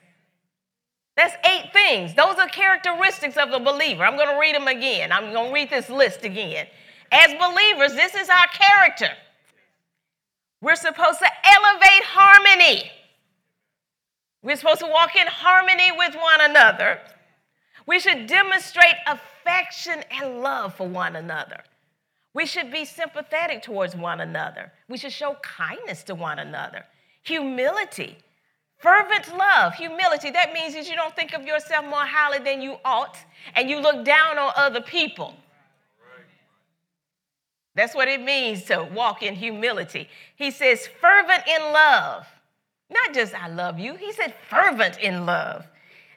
That's 1.16 1.34
eight 1.48 1.72
things. 1.72 2.14
Those 2.14 2.36
are 2.36 2.48
characteristics 2.48 3.36
of 3.36 3.50
a 3.50 3.60
believer. 3.60 4.04
I'm 4.04 4.16
going 4.16 4.28
to 4.28 4.38
read 4.38 4.54
them 4.54 4.68
again. 4.68 5.12
I'm 5.12 5.32
going 5.32 5.48
to 5.48 5.54
read 5.54 5.70
this 5.70 5.88
list 5.88 6.24
again. 6.24 6.66
As 7.10 7.34
believers, 7.34 7.94
this 7.94 8.14
is 8.14 8.28
our 8.28 8.46
character. 8.52 9.10
We're 10.60 10.76
supposed 10.76 11.18
to 11.20 11.26
elevate 11.44 12.04
harmony. 12.04 12.90
We're 14.46 14.54
supposed 14.54 14.78
to 14.78 14.86
walk 14.86 15.16
in 15.16 15.26
harmony 15.26 15.90
with 15.90 16.14
one 16.14 16.40
another. 16.40 17.00
We 17.84 17.98
should 17.98 18.28
demonstrate 18.28 18.94
affection 19.04 20.04
and 20.08 20.40
love 20.40 20.76
for 20.76 20.86
one 20.86 21.16
another. 21.16 21.64
We 22.32 22.46
should 22.46 22.70
be 22.70 22.84
sympathetic 22.84 23.62
towards 23.64 23.96
one 23.96 24.20
another. 24.20 24.70
We 24.88 24.98
should 24.98 25.10
show 25.10 25.36
kindness 25.42 26.04
to 26.04 26.14
one 26.14 26.38
another, 26.38 26.84
humility. 27.24 28.18
Fervent 28.78 29.36
love, 29.36 29.74
humility, 29.74 30.30
that 30.30 30.52
means 30.52 30.74
that 30.74 30.88
you 30.88 30.94
don't 30.94 31.16
think 31.16 31.34
of 31.34 31.44
yourself 31.44 31.84
more 31.84 32.06
highly 32.06 32.38
than 32.38 32.62
you 32.62 32.76
ought 32.84 33.18
and 33.56 33.68
you 33.68 33.80
look 33.80 34.04
down 34.04 34.38
on 34.38 34.52
other 34.54 34.80
people. 34.80 35.34
That's 37.74 37.96
what 37.96 38.06
it 38.06 38.22
means 38.22 38.62
to 38.66 38.88
walk 38.94 39.24
in 39.24 39.34
humility. 39.34 40.08
He 40.36 40.52
says, 40.52 40.86
fervent 40.86 41.42
in 41.48 41.72
love. 41.72 42.26
Not 42.90 43.14
just 43.14 43.34
I 43.34 43.48
love 43.48 43.78
you, 43.78 43.94
he 43.96 44.12
said, 44.12 44.34
fervent 44.48 44.98
in 44.98 45.26
love. 45.26 45.66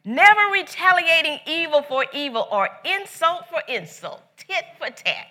Never 0.05 0.51
retaliating 0.51 1.39
evil 1.45 1.81
for 1.81 2.05
evil 2.13 2.47
or 2.51 2.69
insult 2.85 3.49
for 3.49 3.61
insult, 3.67 4.21
tit 4.37 4.65
for 4.77 4.89
tat. 4.89 5.27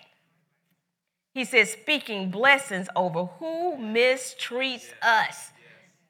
He 1.33 1.45
says, 1.45 1.71
speaking 1.71 2.29
blessings 2.29 2.87
over 2.95 3.25
who 3.25 3.77
mistreats 3.77 4.87
us. 5.01 5.51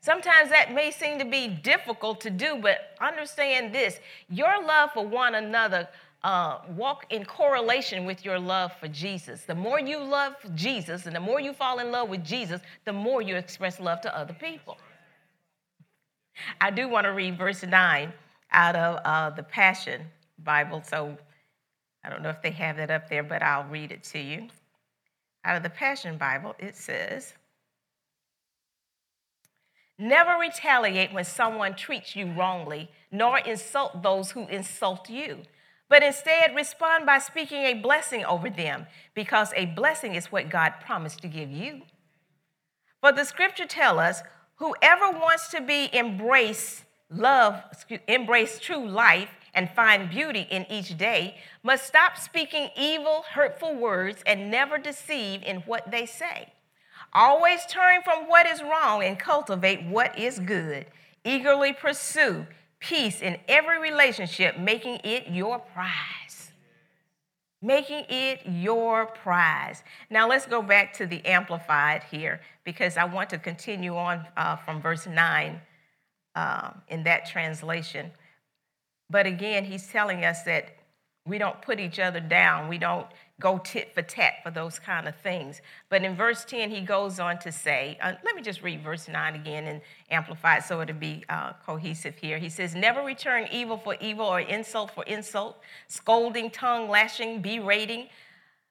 Sometimes 0.01 0.49
that 0.49 0.73
may 0.73 0.91
seem 0.91 1.19
to 1.19 1.25
be 1.25 1.47
difficult 1.47 2.21
to 2.21 2.29
do, 2.29 2.57
but 2.61 2.95
understand 3.01 3.73
this 3.73 3.99
your 4.29 4.63
love 4.63 4.91
for 4.93 5.05
one 5.05 5.35
another 5.35 5.87
uh, 6.23 6.59
walk 6.75 7.05
in 7.09 7.25
correlation 7.25 8.05
with 8.05 8.25
your 8.25 8.39
love 8.39 8.71
for 8.79 8.87
Jesus. 8.87 9.41
The 9.41 9.55
more 9.55 9.79
you 9.79 9.99
love 9.99 10.35
Jesus 10.55 11.05
and 11.05 11.15
the 11.15 11.19
more 11.19 11.39
you 11.39 11.53
fall 11.53 11.79
in 11.79 11.91
love 11.91 12.09
with 12.09 12.25
Jesus, 12.25 12.61
the 12.85 12.93
more 12.93 13.21
you 13.21 13.35
express 13.35 13.79
love 13.79 14.01
to 14.01 14.17
other 14.17 14.33
people. 14.33 14.77
I 16.59 16.71
do 16.71 16.87
want 16.87 17.05
to 17.05 17.11
read 17.11 17.37
verse 17.37 17.63
9 17.63 18.13
out 18.51 18.75
of 18.75 18.99
uh, 19.05 19.29
the 19.31 19.43
Passion 19.43 20.01
Bible, 20.37 20.81
so 20.85 21.17
I 22.03 22.09
don't 22.09 22.23
know 22.23 22.29
if 22.29 22.41
they 22.41 22.51
have 22.51 22.77
that 22.77 22.91
up 22.91 23.09
there, 23.09 23.23
but 23.23 23.41
I'll 23.43 23.69
read 23.69 23.91
it 23.91 24.03
to 24.05 24.19
you. 24.19 24.47
Out 25.43 25.57
of 25.57 25.63
the 25.63 25.69
Passion 25.69 26.17
Bible, 26.17 26.55
it 26.59 26.75
says, 26.75 27.33
Never 29.97 30.39
retaliate 30.39 31.11
when 31.11 31.25
someone 31.25 31.75
treats 31.75 32.15
you 32.15 32.31
wrongly, 32.31 32.89
nor 33.11 33.37
insult 33.39 34.01
those 34.01 34.31
who 34.31 34.47
insult 34.47 35.09
you. 35.09 35.39
But 35.89 36.03
instead, 36.03 36.55
respond 36.55 37.05
by 37.05 37.19
speaking 37.19 37.63
a 37.63 37.73
blessing 37.73 38.23
over 38.23 38.49
them, 38.49 38.87
because 39.13 39.51
a 39.55 39.65
blessing 39.65 40.15
is 40.15 40.31
what 40.31 40.49
God 40.49 40.75
promised 40.85 41.21
to 41.21 41.27
give 41.27 41.51
you. 41.51 41.81
For 43.01 43.11
the 43.11 43.25
scripture 43.25 43.65
tell 43.65 43.99
us, 43.99 44.21
whoever 44.59 45.11
wants 45.11 45.49
to 45.49 45.61
be 45.61 45.89
embrace 45.91 46.83
love, 47.09 47.61
embrace 48.07 48.59
true 48.59 48.87
life, 48.87 49.29
and 49.53 49.69
find 49.71 50.09
beauty 50.09 50.47
in 50.51 50.65
each 50.69 50.97
day 50.97 51.37
must 51.63 51.85
stop 51.85 52.17
speaking 52.17 52.69
evil, 52.77 53.25
hurtful 53.33 53.75
words 53.75 54.21
and 54.25 54.51
never 54.51 54.77
deceive 54.77 55.41
in 55.43 55.57
what 55.61 55.89
they 55.89 56.05
say. 56.05 56.53
Always 57.13 57.65
turn 57.65 58.01
from 58.03 58.27
what 58.27 58.45
is 58.45 58.61
wrong 58.61 59.03
and 59.03 59.17
cultivate 59.17 59.83
what 59.83 60.17
is 60.17 60.39
good. 60.39 60.85
Eagerly 61.25 61.73
pursue 61.73 62.45
peace 62.79 63.21
in 63.21 63.37
every 63.47 63.79
relationship, 63.79 64.57
making 64.59 64.99
it 65.03 65.27
your 65.27 65.59
prize. 65.59 66.51
Making 67.61 68.05
it 68.07 68.41
your 68.45 69.07
prize. 69.07 69.83
Now 70.09 70.29
let's 70.29 70.45
go 70.45 70.61
back 70.61 70.93
to 70.93 71.05
the 71.05 71.25
Amplified 71.25 72.03
here 72.03 72.39
because 72.69 72.97
I 72.97 73.03
want 73.05 73.31
to 73.31 73.39
continue 73.39 73.95
on 73.97 74.27
uh, 74.37 74.55
from 74.57 74.79
verse 74.79 75.07
9 75.07 75.59
uh, 76.35 76.69
in 76.87 77.03
that 77.03 77.25
translation. 77.25 78.11
But 79.09 79.25
again, 79.25 79.65
he's 79.65 79.87
telling 79.87 80.23
us 80.23 80.43
that 80.43 80.75
we 81.25 81.39
don't 81.39 81.59
put 81.63 81.79
each 81.79 81.97
other 81.97 82.19
down. 82.19 82.69
We 82.69 82.77
don't 82.77 83.07
go 83.39 83.57
tit 83.57 83.91
for 83.95 84.03
tat 84.03 84.33
for 84.43 84.51
those 84.51 84.77
kind 84.77 85.07
of 85.07 85.15
things. 85.15 85.61
But 85.89 86.03
in 86.03 86.15
verse 86.15 86.45
10, 86.45 86.69
he 86.69 86.81
goes 86.81 87.19
on 87.19 87.39
to 87.39 87.51
say, 87.51 87.97
uh, 88.03 88.13
let 88.23 88.35
me 88.35 88.43
just 88.43 88.61
read 88.61 88.83
verse 88.83 89.07
9 89.07 89.33
again 89.33 89.65
and 89.65 89.81
amplify 90.11 90.57
it 90.57 90.63
so 90.63 90.79
it'll 90.81 90.95
be 90.95 91.23
uh, 91.27 91.53
cohesive 91.65 92.17
here. 92.17 92.37
He 92.37 92.49
says, 92.49 92.75
Never 92.75 93.01
return 93.01 93.47
evil 93.51 93.77
for 93.77 93.95
evil 93.99 94.27
or 94.27 94.41
insult 94.41 94.91
for 94.91 95.03
insult, 95.05 95.57
scolding, 95.87 96.51
tongue 96.51 96.87
lashing, 96.87 97.41
berating, 97.41 98.09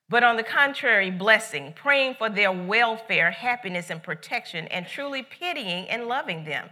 but 0.09 0.25
on 0.25 0.37
the 0.37 0.43
contrary, 0.43 1.11
blessing, 1.11 1.73
praying 1.75 2.15
for 2.15 2.31
their 2.31 2.53
welfare, 2.53 3.31
happiness, 3.31 3.91
and 3.91 4.03
protection, 4.03 4.67
and 4.69 4.87
truly 4.87 5.23
pitying 5.23 5.89
and 5.89 6.07
loving 6.07 6.45
them. 6.45 6.71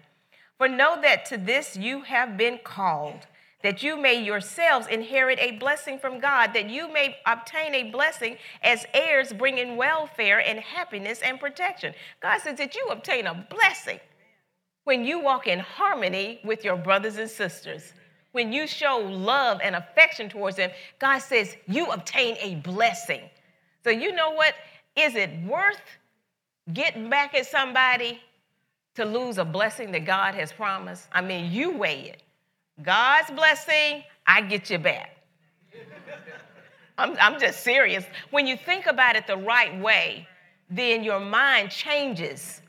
For 0.58 0.68
know 0.68 1.00
that 1.02 1.26
to 1.26 1.36
this 1.36 1.76
you 1.76 2.02
have 2.02 2.36
been 2.36 2.58
called 2.64 3.26
that 3.66 3.82
you 3.82 3.96
may 3.96 4.22
yourselves 4.22 4.86
inherit 4.86 5.40
a 5.40 5.58
blessing 5.58 5.98
from 5.98 6.20
God, 6.20 6.52
that 6.54 6.70
you 6.70 6.92
may 6.92 7.16
obtain 7.26 7.74
a 7.74 7.90
blessing 7.90 8.36
as 8.62 8.86
heirs, 8.94 9.32
bringing 9.32 9.76
welfare 9.76 10.38
and 10.38 10.60
happiness 10.60 11.20
and 11.20 11.40
protection. 11.40 11.92
God 12.20 12.40
says 12.42 12.58
that 12.58 12.76
you 12.76 12.86
obtain 12.90 13.26
a 13.26 13.46
blessing 13.50 13.98
when 14.84 15.04
you 15.04 15.18
walk 15.18 15.48
in 15.48 15.58
harmony 15.58 16.38
with 16.44 16.64
your 16.64 16.76
brothers 16.76 17.16
and 17.16 17.28
sisters. 17.28 17.92
When 18.36 18.52
you 18.52 18.66
show 18.66 18.98
love 18.98 19.60
and 19.64 19.74
affection 19.74 20.28
towards 20.28 20.58
them, 20.58 20.70
God 20.98 21.20
says 21.20 21.56
you 21.66 21.86
obtain 21.86 22.36
a 22.42 22.56
blessing. 22.56 23.22
So, 23.82 23.88
you 23.88 24.12
know 24.12 24.32
what? 24.32 24.52
Is 24.94 25.14
it 25.14 25.30
worth 25.46 25.80
getting 26.70 27.08
back 27.08 27.34
at 27.34 27.46
somebody 27.46 28.20
to 28.96 29.06
lose 29.06 29.38
a 29.38 29.44
blessing 29.46 29.90
that 29.92 30.04
God 30.04 30.34
has 30.34 30.52
promised? 30.52 31.08
I 31.12 31.22
mean, 31.22 31.50
you 31.50 31.78
weigh 31.78 32.10
it. 32.10 32.22
God's 32.82 33.30
blessing, 33.30 34.04
I 34.26 34.42
get 34.42 34.68
you 34.68 34.80
back. 34.80 35.16
I'm, 36.98 37.16
I'm 37.18 37.40
just 37.40 37.64
serious. 37.64 38.04
When 38.32 38.46
you 38.46 38.58
think 38.58 38.84
about 38.84 39.16
it 39.16 39.26
the 39.26 39.38
right 39.38 39.80
way, 39.80 40.28
then 40.68 41.02
your 41.02 41.20
mind 41.20 41.70
changes 41.70 42.60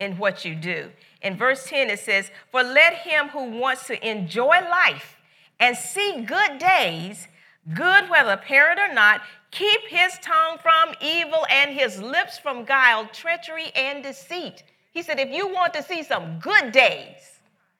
in 0.00 0.18
what 0.18 0.44
you 0.44 0.54
do. 0.54 0.90
In 1.22 1.38
verse 1.38 1.66
10, 1.66 1.88
it 1.88 2.00
says, 2.00 2.30
For 2.50 2.62
let 2.62 2.92
him 2.92 3.28
who 3.28 3.58
wants 3.58 3.86
to 3.86 4.06
enjoy 4.06 4.60
life 4.60 5.13
and 5.60 5.76
see 5.76 6.24
good 6.26 6.58
days, 6.58 7.28
good 7.74 8.08
whether 8.10 8.32
apparent 8.32 8.80
or 8.80 8.92
not, 8.92 9.22
keep 9.50 9.80
his 9.88 10.18
tongue 10.20 10.58
from 10.58 10.94
evil 11.00 11.46
and 11.50 11.72
his 11.72 12.00
lips 12.00 12.38
from 12.38 12.64
guile, 12.64 13.06
treachery, 13.12 13.70
and 13.74 14.02
deceit. 14.02 14.64
He 14.92 15.02
said, 15.02 15.18
If 15.18 15.30
you 15.30 15.48
want 15.48 15.74
to 15.74 15.82
see 15.82 16.02
some 16.02 16.38
good 16.40 16.72
days, 16.72 17.34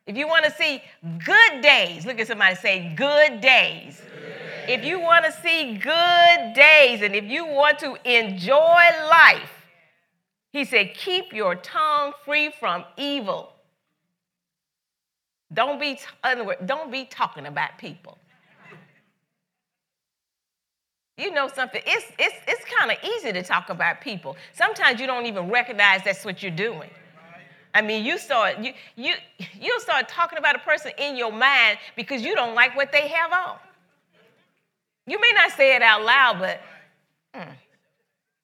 if 0.06 0.18
you 0.18 0.28
want 0.28 0.44
to 0.44 0.50
see 0.50 0.82
good 1.02 1.62
days, 1.62 2.04
look 2.04 2.20
at 2.20 2.26
somebody 2.26 2.54
say, 2.56 2.92
good 2.94 3.40
days. 3.40 4.02
If 4.68 4.84
you 4.84 5.00
want 5.00 5.24
to 5.24 5.32
see 5.32 5.78
good 5.78 6.54
days 6.54 7.00
and 7.00 7.14
if 7.14 7.24
you 7.24 7.46
want 7.46 7.78
to 7.78 7.96
enjoy 8.04 8.82
life, 9.10 9.66
he 10.52 10.64
said, 10.64 10.94
keep 10.94 11.32
your 11.32 11.54
tongue 11.54 12.12
free 12.24 12.52
from 12.60 12.84
evil. 12.98 13.53
Don't 15.52 15.78
be, 15.78 15.98
don't 16.66 16.90
be 16.90 17.04
talking 17.04 17.46
about 17.46 17.78
people. 17.78 18.18
You 21.16 21.30
know 21.30 21.48
something? 21.48 21.80
It's, 21.86 22.06
it's, 22.18 22.34
it's 22.48 22.64
kind 22.76 22.90
of 22.90 22.96
easy 23.04 23.32
to 23.32 23.42
talk 23.42 23.68
about 23.70 24.00
people. 24.00 24.36
Sometimes 24.52 25.00
you 25.00 25.06
don't 25.06 25.26
even 25.26 25.48
recognize 25.48 26.02
that's 26.04 26.24
what 26.24 26.42
you're 26.42 26.50
doing. 26.50 26.90
I 27.74 27.82
mean, 27.82 28.04
you 28.04 28.18
start 28.18 28.58
you 28.60 28.72
you 28.94 29.14
you 29.60 29.80
start 29.80 30.08
talking 30.08 30.38
about 30.38 30.54
a 30.54 30.60
person 30.60 30.92
in 30.96 31.16
your 31.16 31.32
mind 31.32 31.78
because 31.96 32.22
you 32.22 32.36
don't 32.36 32.54
like 32.54 32.76
what 32.76 32.92
they 32.92 33.08
have 33.08 33.32
on. 33.32 33.56
You 35.06 35.20
may 35.20 35.32
not 35.34 35.50
say 35.50 35.74
it 35.74 35.82
out 35.82 36.04
loud, 36.04 36.38
but 36.38 36.60
mm, 37.34 37.52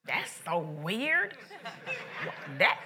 that's 0.05 0.37
so 0.45 0.59
weird. 0.59 1.37
that 2.59 2.81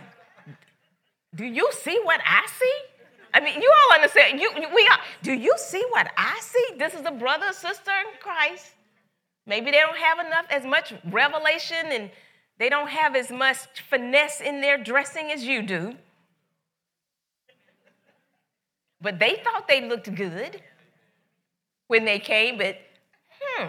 do 1.35 1.47
you 1.47 1.69
see 1.73 1.99
what 2.05 2.21
I 2.25 2.47
see? 2.47 2.94
I 3.35 3.41
mean, 3.41 3.61
you 3.61 3.69
all 3.69 3.97
understand. 3.97 4.41
You, 4.41 4.49
you 4.55 4.69
we 4.73 4.83
are, 4.83 4.99
do 5.23 5.33
you 5.33 5.53
see 5.57 5.85
what 5.91 6.09
I 6.17 6.39
see? 6.41 6.79
This 6.79 6.95
is 6.95 7.05
a 7.05 7.11
brother 7.11 7.53
sister 7.53 7.91
in 7.91 8.19
Christ. 8.21 8.71
Maybe 9.45 9.73
they 9.73 9.81
don't 9.81 9.97
have 9.99 10.25
enough 10.25 10.47
as 10.51 10.65
much 10.65 10.95
revelation 11.11 11.87
and 11.91 12.11
they 12.59 12.69
don't 12.69 12.89
have 12.89 13.17
as 13.17 13.33
much 13.33 13.59
finesse 13.91 14.41
in 14.41 14.61
their 14.61 14.79
dressing 14.79 15.33
as 15.33 15.43
you 15.43 15.63
do. 15.63 15.97
But 19.01 19.19
they 19.19 19.41
thought 19.43 19.67
they 19.67 19.87
looked 19.87 20.15
good 20.15 20.63
when 21.89 22.05
they 22.05 22.21
came, 22.21 22.57
but 22.57 22.79
hmm, 23.41 23.65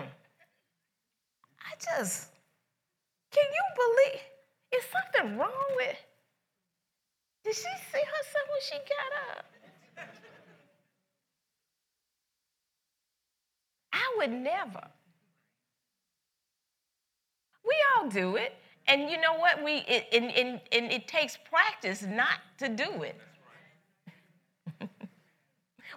I 1.59 1.73
just, 1.83 2.29
can 3.31 3.43
you 3.43 3.63
believe? 3.75 4.21
Is 4.75 4.83
something 4.91 5.37
wrong 5.37 5.65
with? 5.75 5.97
Did 7.43 7.55
she 7.55 7.61
see 7.61 8.01
herself 8.01 8.47
when 8.49 8.61
she 8.61 8.77
got 8.77 9.37
up? 9.37 9.54
I 14.05 14.17
would 14.17 14.31
never. 14.31 14.87
We 17.65 17.75
all 17.95 18.09
do 18.09 18.35
it. 18.35 18.53
And 18.87 19.09
you 19.09 19.19
know 19.19 19.33
what? 19.37 19.63
We 19.63 19.77
it, 19.87 20.07
and, 20.13 20.25
and, 20.31 20.61
and 20.71 20.91
it 20.91 21.07
takes 21.07 21.37
practice 21.49 22.03
not 22.03 22.39
to 22.59 22.69
do 22.69 23.01
it. 23.01 23.19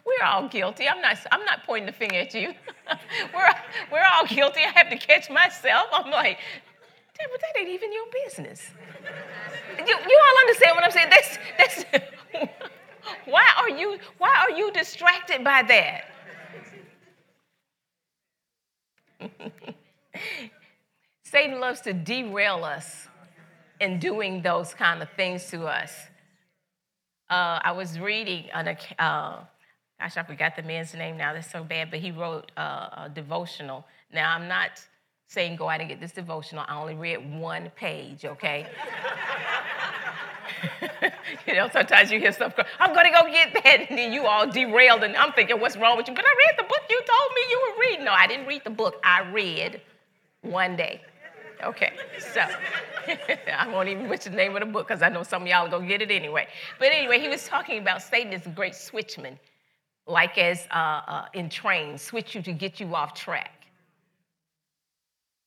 We're 0.06 0.24
all 0.24 0.48
guilty. 0.48 0.88
I'm 0.88 1.02
not, 1.02 1.18
I'm 1.30 1.44
not 1.44 1.64
pointing 1.64 1.86
the 1.86 1.92
finger 1.92 2.16
at 2.16 2.32
you. 2.32 2.54
we're, 3.34 3.54
we're 3.92 4.04
all 4.14 4.26
guilty. 4.26 4.60
I 4.60 4.70
have 4.78 4.88
to 4.88 4.96
catch 4.96 5.28
myself. 5.28 5.88
I'm 5.92 6.10
like, 6.10 6.38
but 7.18 7.40
that 7.40 7.60
ain't 7.60 7.68
even 7.68 7.92
your 7.92 8.06
business. 8.24 8.70
You, 9.78 9.84
you 9.86 10.20
all 10.24 10.38
understand 10.40 10.76
what 10.76 10.84
I'm 10.84 10.90
saying? 10.90 11.10
That's, 11.10 11.38
that's, 11.58 11.84
why, 13.24 13.44
are 13.58 13.68
you, 13.68 13.98
why 14.18 14.34
are 14.38 14.50
you 14.50 14.72
distracted 14.72 15.44
by 15.44 15.62
that? 15.68 16.04
Satan 21.24 21.60
loves 21.60 21.80
to 21.82 21.92
derail 21.92 22.64
us 22.64 23.08
in 23.80 23.98
doing 23.98 24.42
those 24.42 24.74
kind 24.74 25.02
of 25.02 25.08
things 25.10 25.50
to 25.50 25.66
us. 25.66 25.92
Uh, 27.30 27.60
I 27.62 27.72
was 27.72 27.98
reading 27.98 28.46
an, 28.54 28.68
uh, 28.98 29.40
gosh, 30.00 30.16
I 30.16 30.22
forgot 30.22 30.56
the 30.56 30.62
man's 30.62 30.94
name 30.94 31.16
now. 31.16 31.34
That's 31.34 31.50
so 31.50 31.62
bad. 31.62 31.90
But 31.90 32.00
he 32.00 32.10
wrote 32.10 32.50
uh, 32.56 32.88
a 33.04 33.10
devotional. 33.14 33.84
Now, 34.12 34.34
I'm 34.34 34.48
not 34.48 34.80
saying 35.26 35.56
go 35.56 35.68
out 35.68 35.80
and 35.80 35.88
get 35.88 36.00
this 36.00 36.12
devotional. 36.12 36.64
I 36.66 36.80
only 36.80 36.94
read 36.94 37.38
one 37.38 37.70
page, 37.76 38.24
okay? 38.24 38.66
you 41.46 41.54
know, 41.54 41.68
sometimes 41.72 42.10
you 42.10 42.18
hear 42.18 42.32
stuff 42.32 42.56
go, 42.56 42.62
I'm 42.78 42.92
going 42.94 43.06
to 43.06 43.12
go 43.12 43.24
get 43.30 43.54
that. 43.62 43.86
And 43.88 43.98
then 43.98 44.12
you 44.12 44.26
all 44.26 44.50
derailed. 44.50 45.02
And 45.02 45.16
I'm 45.16 45.32
thinking, 45.32 45.60
what's 45.60 45.76
wrong 45.76 45.96
with 45.96 46.08
you? 46.08 46.14
But 46.14 46.24
I 46.24 46.34
read 46.46 46.58
the 46.58 46.68
book 46.68 46.82
you 46.88 47.00
told 47.00 47.34
me 47.34 47.42
you 47.50 47.60
were 47.66 47.80
reading. 47.80 48.04
No, 48.04 48.12
I 48.12 48.26
didn't 48.26 48.46
read 48.46 48.64
the 48.64 48.70
book. 48.70 49.00
I 49.04 49.28
read 49.30 49.80
one 50.42 50.76
day. 50.76 51.02
Okay, 51.64 51.90
so 52.20 52.40
I 53.58 53.66
won't 53.66 53.88
even 53.88 54.08
mention 54.08 54.30
the 54.30 54.38
name 54.38 54.54
of 54.54 54.60
the 54.60 54.66
book 54.66 54.86
because 54.86 55.02
I 55.02 55.08
know 55.08 55.24
some 55.24 55.42
of 55.42 55.48
y'all 55.48 55.66
are 55.66 55.68
going 55.68 55.82
to 55.82 55.88
get 55.88 56.00
it 56.00 56.12
anyway. 56.12 56.46
But 56.78 56.92
anyway, 56.92 57.18
he 57.18 57.28
was 57.28 57.48
talking 57.48 57.78
about 57.78 58.00
Satan 58.00 58.32
is 58.32 58.46
a 58.46 58.50
great 58.50 58.74
switchman 58.74 59.36
like 60.08 60.38
as 60.38 60.66
uh, 60.70 61.02
uh, 61.06 61.24
in 61.34 61.48
trains, 61.48 62.02
switch 62.02 62.34
you 62.34 62.42
to 62.42 62.52
get 62.52 62.80
you 62.80 62.94
off 62.94 63.14
track. 63.14 63.57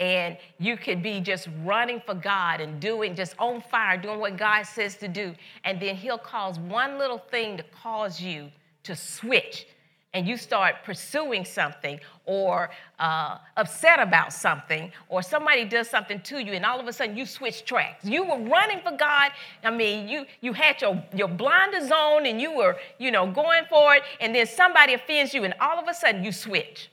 And 0.01 0.35
you 0.57 0.77
could 0.77 1.03
be 1.03 1.21
just 1.21 1.47
running 1.63 2.01
for 2.03 2.15
God 2.15 2.59
and 2.59 2.79
doing, 2.79 3.15
just 3.15 3.35
on 3.37 3.61
fire, 3.61 3.97
doing 3.97 4.19
what 4.19 4.35
God 4.35 4.63
says 4.63 4.97
to 4.97 5.07
do. 5.07 5.35
And 5.63 5.79
then 5.79 5.95
He'll 5.95 6.17
cause 6.17 6.57
one 6.57 6.97
little 6.97 7.19
thing 7.19 7.55
to 7.57 7.63
cause 7.83 8.19
you 8.19 8.49
to 8.81 8.95
switch. 8.95 9.67
And 10.13 10.27
you 10.27 10.37
start 10.37 10.77
pursuing 10.83 11.45
something 11.45 11.99
or 12.25 12.71
uh, 12.99 13.37
upset 13.55 13.99
about 13.99 14.33
something 14.33 14.91
or 15.07 15.21
somebody 15.21 15.65
does 15.65 15.87
something 15.87 16.19
to 16.21 16.39
you 16.39 16.51
and 16.51 16.65
all 16.65 16.81
of 16.81 16.87
a 16.87 16.91
sudden 16.91 17.15
you 17.15 17.25
switch 17.25 17.63
tracks. 17.63 18.03
You 18.03 18.25
were 18.25 18.39
running 18.39 18.81
for 18.81 18.91
god. 18.91 19.31
I 19.63 19.71
mean 19.71 20.09
you 20.09 20.25
you 20.41 20.51
had 20.51 20.81
your 20.81 21.01
your 21.15 21.29
blinders 21.29 21.91
on 21.91 22.25
and 22.25 22.41
you 22.41 22.53
were 22.53 22.75
you 22.97 23.09
know 23.09 23.25
going 23.31 23.63
for 23.69 23.95
it. 23.95 24.03
And 24.19 24.35
then 24.35 24.47
somebody 24.47 24.95
offends 24.95 25.33
you 25.33 25.45
and 25.45 25.53
all 25.61 25.79
of 25.79 25.87
a 25.87 25.93
sudden 25.93 26.25
you 26.25 26.33
switch 26.33 26.90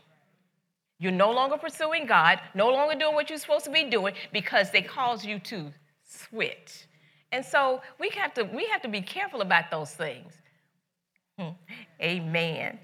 you're 0.99 1.13
no 1.13 1.31
longer 1.31 1.57
pursuing 1.57 2.07
god 2.07 2.41
no 2.55 2.69
longer 2.71 2.95
doing 2.99 3.15
what 3.15 3.29
you're 3.29 3.39
supposed 3.39 3.65
to 3.65 3.71
be 3.71 3.85
doing 3.85 4.15
because 4.33 4.71
they 4.71 4.83
cause 4.83 5.25
you 5.25 5.39
to 5.39 5.73
switch 6.05 6.87
and 7.33 7.45
so 7.45 7.81
we 7.99 8.09
have 8.11 8.33
to 8.35 8.43
we 8.45 8.67
have 8.67 8.83
to 8.83 8.89
be 8.89 9.01
careful 9.01 9.41
about 9.41 9.71
those 9.71 9.93
things 9.93 10.33
hmm. 11.39 11.51
amen 12.01 12.79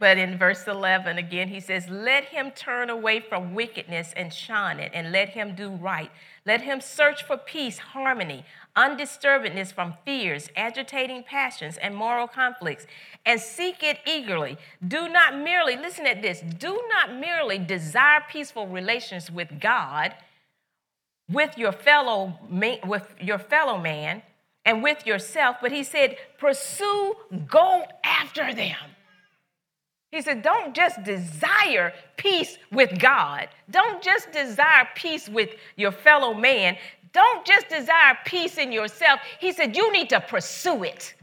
but 0.00 0.16
in 0.16 0.38
verse 0.38 0.66
11, 0.66 1.18
again, 1.18 1.48
he 1.48 1.60
says, 1.60 1.86
Let 1.90 2.24
him 2.24 2.52
turn 2.52 2.88
away 2.88 3.20
from 3.20 3.54
wickedness 3.54 4.14
and 4.16 4.32
shun 4.32 4.80
it, 4.80 4.90
and 4.94 5.12
let 5.12 5.28
him 5.28 5.54
do 5.54 5.72
right. 5.72 6.10
Let 6.46 6.62
him 6.62 6.80
search 6.80 7.22
for 7.22 7.36
peace, 7.36 7.76
harmony, 7.78 8.46
undisturbedness 8.76 9.72
from 9.72 9.94
fears, 10.04 10.48
agitating 10.56 11.24
passions, 11.24 11.76
and 11.76 11.94
moral 11.94 12.28
conflicts, 12.28 12.86
and 13.26 13.40
seek 13.40 13.82
it 13.82 13.98
eagerly. 14.06 14.56
Do 14.86 15.08
not 15.08 15.36
merely, 15.36 15.76
listen 15.76 16.06
at 16.06 16.22
this, 16.22 16.40
do 16.40 16.80
not 16.88 17.14
merely 17.14 17.58
desire 17.58 18.22
peaceful 18.30 18.66
relations 18.66 19.30
with 19.30 19.60
God, 19.60 20.14
with 21.30 21.56
your 21.56 21.72
fellow, 21.72 22.38
with 22.84 23.06
your 23.20 23.38
fellow 23.38 23.78
man, 23.78 24.22
and 24.64 24.82
with 24.82 25.06
yourself, 25.06 25.56
but 25.62 25.72
he 25.72 25.82
said, 25.82 26.16
pursue, 26.38 27.14
go 27.46 27.84
after 28.04 28.52
them. 28.52 28.76
He 30.10 30.22
said, 30.22 30.42
don't 30.42 30.74
just 30.74 31.02
desire 31.04 31.92
peace 32.16 32.58
with 32.72 32.98
God. 32.98 33.48
Don't 33.70 34.02
just 34.02 34.32
desire 34.32 34.88
peace 34.96 35.28
with 35.28 35.50
your 35.76 35.92
fellow 35.92 36.34
man. 36.34 36.76
Don't 37.12 37.44
just 37.44 37.68
desire 37.68 38.16
peace 38.24 38.58
in 38.58 38.70
yourself. 38.72 39.20
He 39.40 39.52
said, 39.52 39.76
you 39.76 39.92
need 39.92 40.08
to 40.10 40.20
pursue 40.20 40.84
it. 40.84 41.14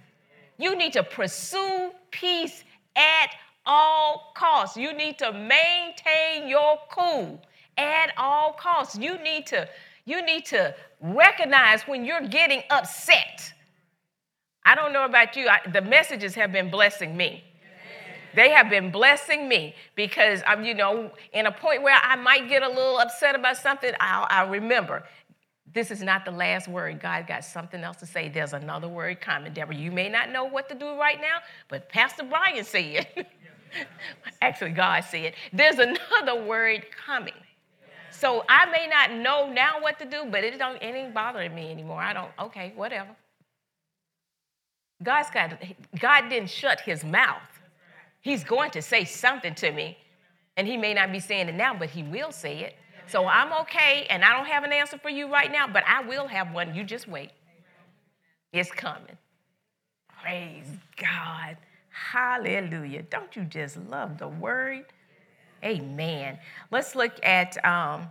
You 0.58 0.76
need 0.76 0.94
to 0.94 1.04
pursue 1.04 1.92
peace 2.12 2.64
at 2.96 3.30
all 3.66 4.34
costs. 4.36 4.76
You 4.76 4.94
need 4.94 5.18
to 5.20 5.32
maintain 5.32 6.48
your 6.48 6.78
cool 6.90 7.42
at 7.78 8.12
all 8.18 8.54
costs. 8.54 8.98
You 8.98 9.18
need 9.20 9.46
to, 9.48 9.70
you 10.06 10.26
need 10.26 10.46
to 10.48 10.74
recognize 11.00 11.84
when 11.84 12.04
you're 12.04 12.28
getting 12.28 12.64
upset. 12.70 13.54
I 14.66 14.76
don't 14.76 14.92
know 14.92 15.06
about 15.06 15.36
you, 15.36 15.48
I, 15.48 15.60
the 15.72 15.82
messages 15.82 16.36
have 16.36 16.52
been 16.52 16.70
blessing 16.70 17.16
me. 17.16 17.44
They 18.36 18.50
have 18.50 18.70
been 18.70 18.92
blessing 18.92 19.48
me 19.48 19.74
because 19.96 20.44
I'm, 20.46 20.64
you 20.64 20.74
know, 20.74 21.12
in 21.34 21.46
a 21.46 21.52
point 21.52 21.82
where 21.82 21.98
I 22.02 22.16
might 22.18 22.50
get 22.50 22.62
a 22.62 22.68
little 22.68 23.00
upset 23.00 23.36
about 23.36 23.58
something, 23.58 23.94
I'll, 24.00 24.28
I'll 24.30 24.50
remember 24.50 25.04
this 25.74 25.92
is 25.92 26.02
not 26.02 26.26
the 26.26 26.32
last 26.32 26.68
word. 26.68 27.00
God 27.00 27.28
got 27.28 27.44
something 27.44 27.84
else 27.84 27.98
to 27.98 28.06
say. 28.06 28.30
There's 28.30 28.54
another 28.54 28.88
word 28.88 29.20
coming. 29.22 29.54
Deborah, 29.54 29.76
you 29.76 29.92
may 29.92 30.10
not 30.10 30.32
know 30.32 30.46
what 30.46 30.70
to 30.70 30.76
do 30.76 30.98
right 30.98 31.20
now, 31.20 31.40
but 31.68 31.90
Pastor 31.90 32.24
Brian 32.24 32.64
said, 32.64 33.28
actually, 34.42 34.72
God 34.72 35.04
said, 35.04 35.34
there's 35.52 35.78
another 35.80 36.44
word 36.46 36.86
coming. 37.06 37.34
So 38.12 38.44
I 38.50 38.66
may 38.72 38.88
not 38.88 39.12
know 39.12 39.52
now 39.52 39.80
what 39.80 40.00
to 40.00 40.06
do, 40.06 40.26
but 40.30 40.44
it 40.44 40.58
don't 40.58 40.82
it 40.82 40.96
ain't 40.96 41.14
bothering 41.14 41.54
me 41.54 41.70
anymore. 41.70 42.02
I 42.02 42.14
don't, 42.14 42.32
okay, 42.40 42.74
whatever. 42.76 43.10
God's 45.04 45.30
got 45.30 45.62
God 46.00 46.30
didn't 46.30 46.50
shut 46.50 46.82
his 46.82 47.04
mouth. 47.04 47.42
He's 48.22 48.44
going 48.44 48.72
to 48.72 48.82
say 48.82 49.06
something 49.06 49.54
to 49.56 49.72
me, 49.72 49.98
and 50.56 50.68
he 50.68 50.78
may 50.78 50.96
not 50.96 51.12
be 51.12 51.20
saying 51.20 51.48
it 51.48 51.56
now, 51.56 51.76
but 51.76 51.90
he 51.92 52.02
will 52.02 52.32
say 52.32 52.60
it. 52.62 52.76
So 53.08 53.26
I'm 53.26 53.54
okay, 53.62 54.06
and 54.10 54.24
I 54.24 54.36
don't 54.36 54.48
have 54.48 54.64
an 54.64 54.74
answer 54.74 54.98
for 54.98 55.10
you 55.10 55.32
right 55.32 55.52
now, 55.52 55.68
but 55.68 55.84
I 55.88 56.02
will 56.02 56.28
have 56.28 56.54
one. 56.54 56.76
You 56.76 56.84
just 56.84 57.08
wait. 57.08 57.32
It's 58.52 58.72
coming. 58.72 59.18
Praise 60.22 60.68
God. 60.98 61.58
Hallelujah. 61.90 63.04
Don't 63.04 63.36
you 63.36 63.44
just 63.44 63.78
love 63.90 64.18
the 64.18 64.28
word? 64.28 64.86
Amen. 65.64 66.38
Let's 66.70 66.96
look 66.96 67.14
at 67.24 67.64
um, 67.66 68.08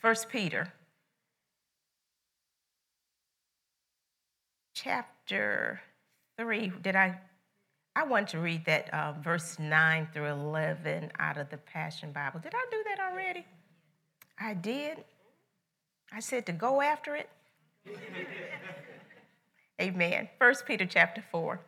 1 0.00 0.14
Peter 0.30 0.72
chapter 4.74 5.80
3. 6.38 6.72
Did 6.82 6.96
I 6.96 7.18
I 7.96 8.02
want 8.02 8.28
to 8.30 8.40
read 8.40 8.64
that 8.64 8.92
uh, 8.92 9.12
verse 9.22 9.56
9 9.58 10.08
through 10.12 10.26
11 10.26 11.12
out 11.20 11.36
of 11.38 11.48
the 11.48 11.58
Passion 11.58 12.10
Bible. 12.10 12.40
Did 12.40 12.52
I 12.52 12.66
do 12.70 12.82
that 12.88 12.98
already? 13.08 13.46
I 14.38 14.54
did. 14.54 15.04
I 16.12 16.20
said 16.20 16.46
to 16.46 16.52
go 16.52 16.80
after 16.80 17.14
it. 17.16 17.28
Amen. 19.80 20.28
First 20.38 20.66
Peter 20.66 20.86
chapter 20.86 21.22
4. 21.30 21.60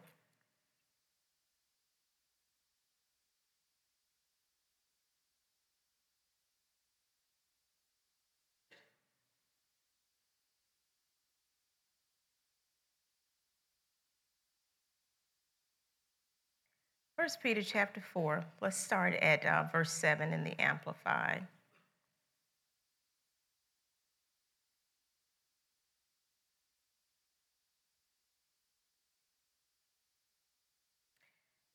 First 17.17 17.43
Peter 17.43 17.63
chapter 17.63 18.01
4, 18.13 18.45
let's 18.61 18.77
start 18.77 19.15
at 19.15 19.45
uh, 19.45 19.65
verse 19.73 19.91
7 19.91 20.33
in 20.33 20.45
the 20.45 20.61
Amplified. 20.61 21.47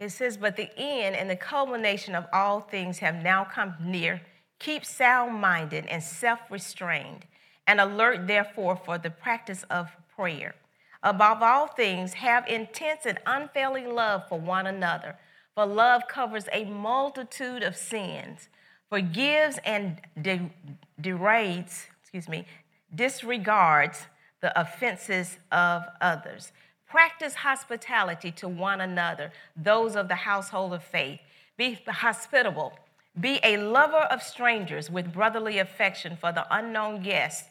It 0.01 0.09
says, 0.09 0.35
But 0.35 0.57
the 0.57 0.69
end 0.77 1.15
and 1.15 1.29
the 1.29 1.37
culmination 1.37 2.13
of 2.15 2.25
all 2.33 2.59
things 2.59 2.99
have 2.99 3.23
now 3.23 3.45
come 3.45 3.75
near. 3.79 4.21
Keep 4.59 4.83
sound 4.83 5.39
minded 5.39 5.85
and 5.85 6.03
self 6.03 6.39
restrained, 6.49 7.25
and 7.65 7.79
alert, 7.79 8.27
therefore, 8.27 8.75
for 8.75 8.97
the 8.97 9.09
practice 9.09 9.63
of 9.69 9.95
prayer. 10.13 10.55
Above 11.01 11.41
all 11.41 11.67
things, 11.67 12.15
have 12.15 12.45
intense 12.47 13.05
and 13.05 13.19
unfailing 13.25 13.95
love 13.95 14.27
for 14.27 14.37
one 14.39 14.67
another 14.67 15.15
for 15.55 15.65
love 15.65 16.07
covers 16.07 16.45
a 16.51 16.65
multitude 16.65 17.63
of 17.63 17.75
sins, 17.75 18.47
forgives 18.89 19.59
and 19.65 20.01
de- 20.21 20.51
degrades, 20.99 21.87
excuse 22.01 22.29
me, 22.29 22.45
disregards 22.93 24.07
the 24.41 24.59
offenses 24.59 25.37
of 25.51 25.83
others. 25.99 26.51
Practice 26.91 27.35
hospitality 27.35 28.31
to 28.31 28.49
one 28.49 28.81
another, 28.81 29.31
those 29.55 29.95
of 29.95 30.09
the 30.09 30.15
household 30.15 30.73
of 30.73 30.83
faith. 30.83 31.21
Be 31.55 31.79
hospitable. 31.87 32.77
Be 33.17 33.39
a 33.43 33.55
lover 33.55 34.07
of 34.11 34.21
strangers 34.21 34.91
with 34.91 35.13
brotherly 35.13 35.57
affection 35.57 36.17
for 36.19 36.33
the 36.33 36.45
unknown 36.53 37.01
guests, 37.01 37.47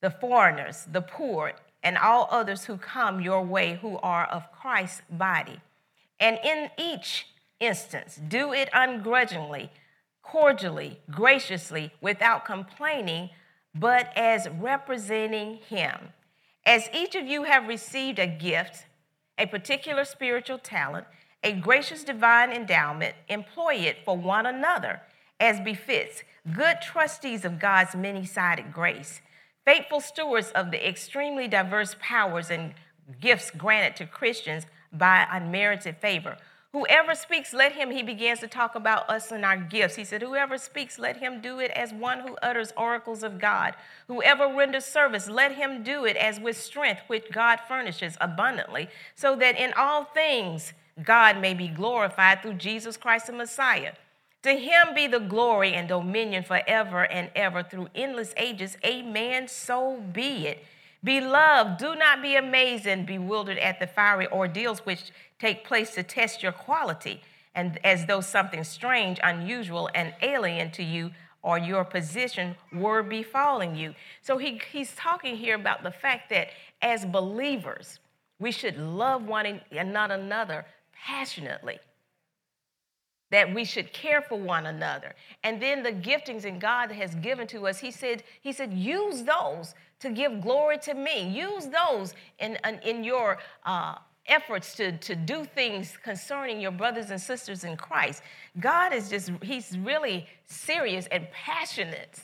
the 0.00 0.10
foreigners, 0.10 0.88
the 0.90 1.02
poor, 1.02 1.52
and 1.84 1.96
all 1.96 2.26
others 2.32 2.64
who 2.64 2.78
come 2.78 3.20
your 3.20 3.44
way 3.44 3.78
who 3.80 3.96
are 3.98 4.26
of 4.26 4.50
Christ's 4.50 5.02
body. 5.08 5.60
And 6.18 6.40
in 6.44 6.68
each 6.76 7.28
instance, 7.60 8.20
do 8.26 8.52
it 8.52 8.68
ungrudgingly, 8.72 9.70
cordially, 10.22 10.98
graciously, 11.08 11.92
without 12.00 12.44
complaining, 12.44 13.30
but 13.72 14.10
as 14.16 14.48
representing 14.48 15.58
Him. 15.68 16.08
As 16.64 16.88
each 16.94 17.14
of 17.14 17.26
you 17.26 17.44
have 17.44 17.66
received 17.68 18.18
a 18.18 18.26
gift, 18.26 18.86
a 19.36 19.46
particular 19.46 20.04
spiritual 20.04 20.58
talent, 20.58 21.06
a 21.42 21.52
gracious 21.52 22.04
divine 22.04 22.52
endowment, 22.52 23.14
employ 23.28 23.74
it 23.74 24.04
for 24.04 24.16
one 24.16 24.46
another 24.46 25.00
as 25.40 25.58
befits 25.60 26.22
good 26.54 26.80
trustees 26.80 27.44
of 27.44 27.58
God's 27.58 27.94
many 27.94 28.24
sided 28.24 28.72
grace, 28.72 29.20
faithful 29.64 30.00
stewards 30.00 30.50
of 30.52 30.70
the 30.70 30.88
extremely 30.88 31.48
diverse 31.48 31.96
powers 32.00 32.50
and 32.50 32.74
gifts 33.20 33.50
granted 33.50 33.96
to 33.96 34.06
Christians 34.06 34.66
by 34.92 35.26
unmerited 35.30 35.96
favor. 35.98 36.36
Whoever 36.72 37.14
speaks, 37.14 37.52
let 37.52 37.72
him, 37.72 37.90
he 37.90 38.02
begins 38.02 38.40
to 38.40 38.48
talk 38.48 38.74
about 38.74 39.08
us 39.10 39.30
and 39.30 39.44
our 39.44 39.58
gifts. 39.58 39.96
He 39.96 40.04
said, 40.04 40.22
Whoever 40.22 40.56
speaks, 40.56 40.98
let 40.98 41.18
him 41.18 41.42
do 41.42 41.58
it 41.58 41.70
as 41.72 41.92
one 41.92 42.20
who 42.20 42.34
utters 42.36 42.72
oracles 42.78 43.22
of 43.22 43.38
God. 43.38 43.74
Whoever 44.08 44.46
renders 44.48 44.86
service, 44.86 45.28
let 45.28 45.54
him 45.54 45.82
do 45.82 46.06
it 46.06 46.16
as 46.16 46.40
with 46.40 46.56
strength 46.56 47.02
which 47.08 47.30
God 47.30 47.60
furnishes 47.68 48.16
abundantly, 48.22 48.88
so 49.14 49.36
that 49.36 49.58
in 49.58 49.74
all 49.76 50.04
things 50.04 50.72
God 51.02 51.38
may 51.38 51.52
be 51.52 51.68
glorified 51.68 52.40
through 52.40 52.54
Jesus 52.54 52.96
Christ 52.96 53.26
the 53.26 53.34
Messiah. 53.34 53.92
To 54.42 54.52
him 54.52 54.94
be 54.94 55.06
the 55.06 55.20
glory 55.20 55.74
and 55.74 55.86
dominion 55.86 56.42
forever 56.42 57.04
and 57.04 57.30
ever 57.36 57.62
through 57.62 57.88
endless 57.94 58.32
ages. 58.38 58.78
Amen. 58.84 59.46
So 59.46 60.00
be 60.12 60.46
it. 60.46 60.64
Beloved, 61.04 61.78
do 61.78 61.96
not 61.96 62.22
be 62.22 62.36
amazed 62.36 62.86
and 62.86 63.04
bewildered 63.04 63.58
at 63.58 63.80
the 63.80 63.88
fiery 63.88 64.28
ordeals 64.28 64.86
which 64.86 65.10
take 65.42 65.64
place 65.64 65.90
to 65.94 66.02
test 66.04 66.42
your 66.42 66.52
quality, 66.52 67.20
and 67.54 67.84
as 67.84 68.06
though 68.06 68.20
something 68.20 68.62
strange, 68.62 69.18
unusual, 69.24 69.90
and 69.92 70.14
alien 70.22 70.70
to 70.70 70.84
you 70.84 71.10
or 71.42 71.58
your 71.58 71.84
position 71.84 72.54
were 72.72 73.02
befalling 73.02 73.74
you. 73.74 73.92
So 74.22 74.38
he, 74.38 74.60
he's 74.70 74.94
talking 74.94 75.36
here 75.36 75.56
about 75.56 75.82
the 75.82 75.90
fact 75.90 76.30
that 76.30 76.48
as 76.80 77.04
believers, 77.04 77.98
we 78.38 78.52
should 78.52 78.78
love 78.78 79.26
one 79.26 79.60
another 79.72 80.64
passionately 80.92 81.78
that 83.32 83.52
we 83.52 83.64
should 83.64 83.92
care 83.94 84.20
for 84.20 84.38
one 84.38 84.66
another. 84.66 85.14
And 85.42 85.60
then 85.60 85.82
the 85.82 85.92
giftings 85.92 86.42
that 86.42 86.60
God 86.60 86.92
has 86.92 87.14
given 87.16 87.46
to 87.48 87.66
us, 87.66 87.78
he 87.78 87.90
said, 87.90 88.22
he 88.42 88.52
said, 88.52 88.72
use 88.74 89.22
those 89.22 89.74
to 90.00 90.10
give 90.10 90.42
glory 90.42 90.76
to 90.80 90.92
me. 90.92 91.30
Use 91.30 91.66
those 91.66 92.14
in, 92.38 92.58
in, 92.64 92.78
in 92.80 93.02
your 93.02 93.38
uh, 93.64 93.94
efforts 94.26 94.74
to, 94.76 94.96
to 94.98 95.14
do 95.14 95.44
things 95.44 95.96
concerning 96.02 96.60
your 96.60 96.70
brothers 96.70 97.10
and 97.10 97.20
sisters 97.20 97.64
in 97.64 97.76
Christ. 97.76 98.22
God 98.60 98.92
is 98.92 99.08
just, 99.08 99.30
he's 99.42 99.76
really 99.78 100.26
serious 100.44 101.06
and 101.10 101.30
passionate 101.30 102.20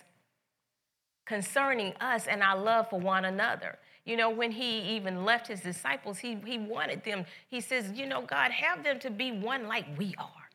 concerning 1.26 1.92
us 2.00 2.26
and 2.26 2.42
our 2.42 2.58
love 2.58 2.88
for 2.90 3.00
one 3.00 3.24
another. 3.24 3.78
You 4.04 4.16
know, 4.16 4.30
when 4.30 4.50
he 4.50 4.96
even 4.96 5.24
left 5.24 5.48
his 5.48 5.60
disciples, 5.60 6.18
he, 6.18 6.38
he 6.46 6.58
wanted 6.58 7.04
them, 7.04 7.26
he 7.48 7.60
says, 7.60 7.92
you 7.92 8.06
know, 8.06 8.22
God, 8.22 8.50
have 8.52 8.82
them 8.82 8.98
to 9.00 9.10
be 9.10 9.32
one 9.32 9.66
like 9.66 9.84
we 9.98 10.14
are 10.18 10.48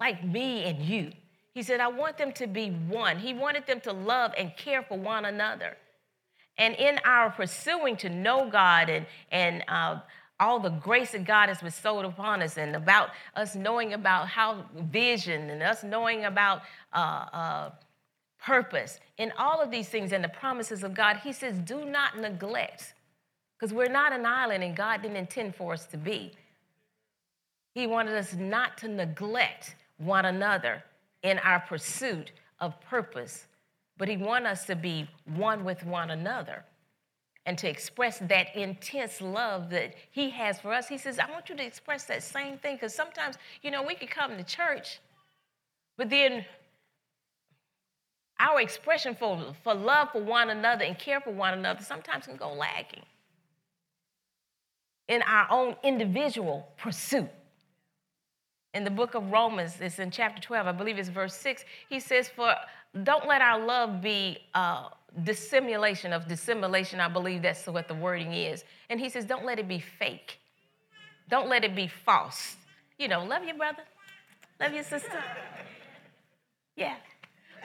like 0.00 0.24
me 0.24 0.64
and 0.64 0.82
you. 0.82 1.12
He 1.54 1.62
said, 1.62 1.80
I 1.80 1.88
want 1.88 2.18
them 2.18 2.32
to 2.32 2.46
be 2.46 2.70
one. 2.70 3.18
He 3.18 3.32
wanted 3.32 3.66
them 3.66 3.80
to 3.82 3.92
love 3.92 4.32
and 4.36 4.54
care 4.56 4.82
for 4.82 4.98
one 4.98 5.24
another. 5.24 5.76
And 6.58 6.74
in 6.74 6.98
our 7.04 7.30
pursuing 7.30 7.96
to 7.98 8.08
know 8.08 8.48
God 8.50 8.88
and, 8.88 9.06
and 9.30 9.64
uh, 9.68 10.00
all 10.38 10.60
the 10.60 10.70
grace 10.70 11.12
that 11.12 11.24
God 11.24 11.48
has 11.48 11.62
bestowed 11.62 12.04
upon 12.04 12.42
us, 12.42 12.58
and 12.58 12.76
about 12.76 13.10
us 13.34 13.54
knowing 13.54 13.94
about 13.94 14.28
how 14.28 14.64
vision 14.74 15.50
and 15.50 15.62
us 15.62 15.82
knowing 15.82 16.24
about 16.24 16.62
uh, 16.92 17.26
uh, 17.32 17.70
purpose, 18.42 19.00
in 19.18 19.32
all 19.38 19.62
of 19.62 19.70
these 19.70 19.88
things 19.88 20.12
and 20.12 20.22
the 20.22 20.28
promises 20.28 20.84
of 20.84 20.94
God, 20.94 21.16
He 21.16 21.32
says, 21.32 21.58
do 21.58 21.84
not 21.84 22.18
neglect, 22.18 22.94
because 23.58 23.72
we're 23.72 23.88
not 23.88 24.12
an 24.12 24.26
island 24.26 24.62
and 24.62 24.76
God 24.76 25.02
didn't 25.02 25.16
intend 25.16 25.54
for 25.54 25.72
us 25.72 25.86
to 25.86 25.96
be. 25.96 26.32
He 27.74 27.86
wanted 27.86 28.14
us 28.14 28.34
not 28.34 28.78
to 28.78 28.88
neglect 28.88 29.76
one 29.98 30.26
another 30.26 30.82
in 31.22 31.38
our 31.38 31.60
pursuit 31.60 32.32
of 32.60 32.78
purpose, 32.82 33.46
but 33.96 34.08
He 34.08 34.16
wanted 34.16 34.50
us 34.50 34.66
to 34.66 34.76
be 34.76 35.08
one 35.24 35.64
with 35.64 35.84
one 35.84 36.10
another 36.10 36.62
and 37.46 37.56
to 37.58 37.68
express 37.68 38.18
that 38.18 38.54
intense 38.54 39.20
love 39.20 39.70
that 39.70 39.94
He 40.10 40.30
has 40.30 40.60
for 40.60 40.72
us. 40.72 40.88
He 40.88 40.98
says, 40.98 41.18
I 41.18 41.30
want 41.30 41.48
you 41.48 41.56
to 41.56 41.64
express 41.64 42.04
that 42.04 42.22
same 42.22 42.58
thing 42.58 42.76
because 42.76 42.94
sometimes, 42.94 43.36
you 43.62 43.70
know, 43.70 43.82
we 43.82 43.94
can 43.94 44.08
come 44.08 44.36
to 44.36 44.44
church, 44.44 45.00
but 45.96 46.10
then 46.10 46.44
our 48.38 48.60
expression 48.60 49.14
for, 49.14 49.54
for 49.64 49.72
love 49.72 50.10
for 50.12 50.22
one 50.22 50.50
another 50.50 50.84
and 50.84 50.98
care 50.98 51.20
for 51.20 51.32
one 51.32 51.54
another 51.54 51.82
sometimes 51.82 52.26
can 52.26 52.36
go 52.36 52.52
lagging 52.52 53.02
in 55.08 55.22
our 55.22 55.46
own 55.50 55.76
individual 55.82 56.68
pursuit 56.76 57.30
in 58.76 58.84
the 58.84 58.90
book 58.90 59.14
of 59.14 59.32
Romans, 59.32 59.80
it's 59.80 59.98
in 59.98 60.10
chapter 60.10 60.42
12, 60.42 60.66
I 60.66 60.72
believe 60.72 60.98
it's 60.98 61.08
verse 61.08 61.34
6, 61.34 61.64
he 61.88 61.98
says, 61.98 62.28
For 62.28 62.54
don't 63.04 63.26
let 63.26 63.40
our 63.40 63.64
love 63.64 64.02
be 64.02 64.38
uh, 64.54 64.90
dissimulation 65.24 66.12
of 66.12 66.28
dissimulation. 66.28 67.00
I 67.00 67.08
believe 67.08 67.42
that's 67.42 67.66
what 67.66 67.88
the 67.88 67.94
wording 67.94 68.32
is. 68.32 68.64
And 68.90 69.00
he 69.00 69.08
says, 69.08 69.24
Don't 69.24 69.44
let 69.44 69.58
it 69.58 69.68
be 69.68 69.78
fake. 69.78 70.38
Don't 71.28 71.48
let 71.48 71.64
it 71.64 71.74
be 71.74 71.88
false. 71.88 72.56
You 72.98 73.08
know, 73.08 73.24
love 73.24 73.44
your 73.44 73.56
brother, 73.56 73.82
love 74.60 74.72
your 74.72 74.84
sister. 74.84 75.22
Yeah. 76.76 76.96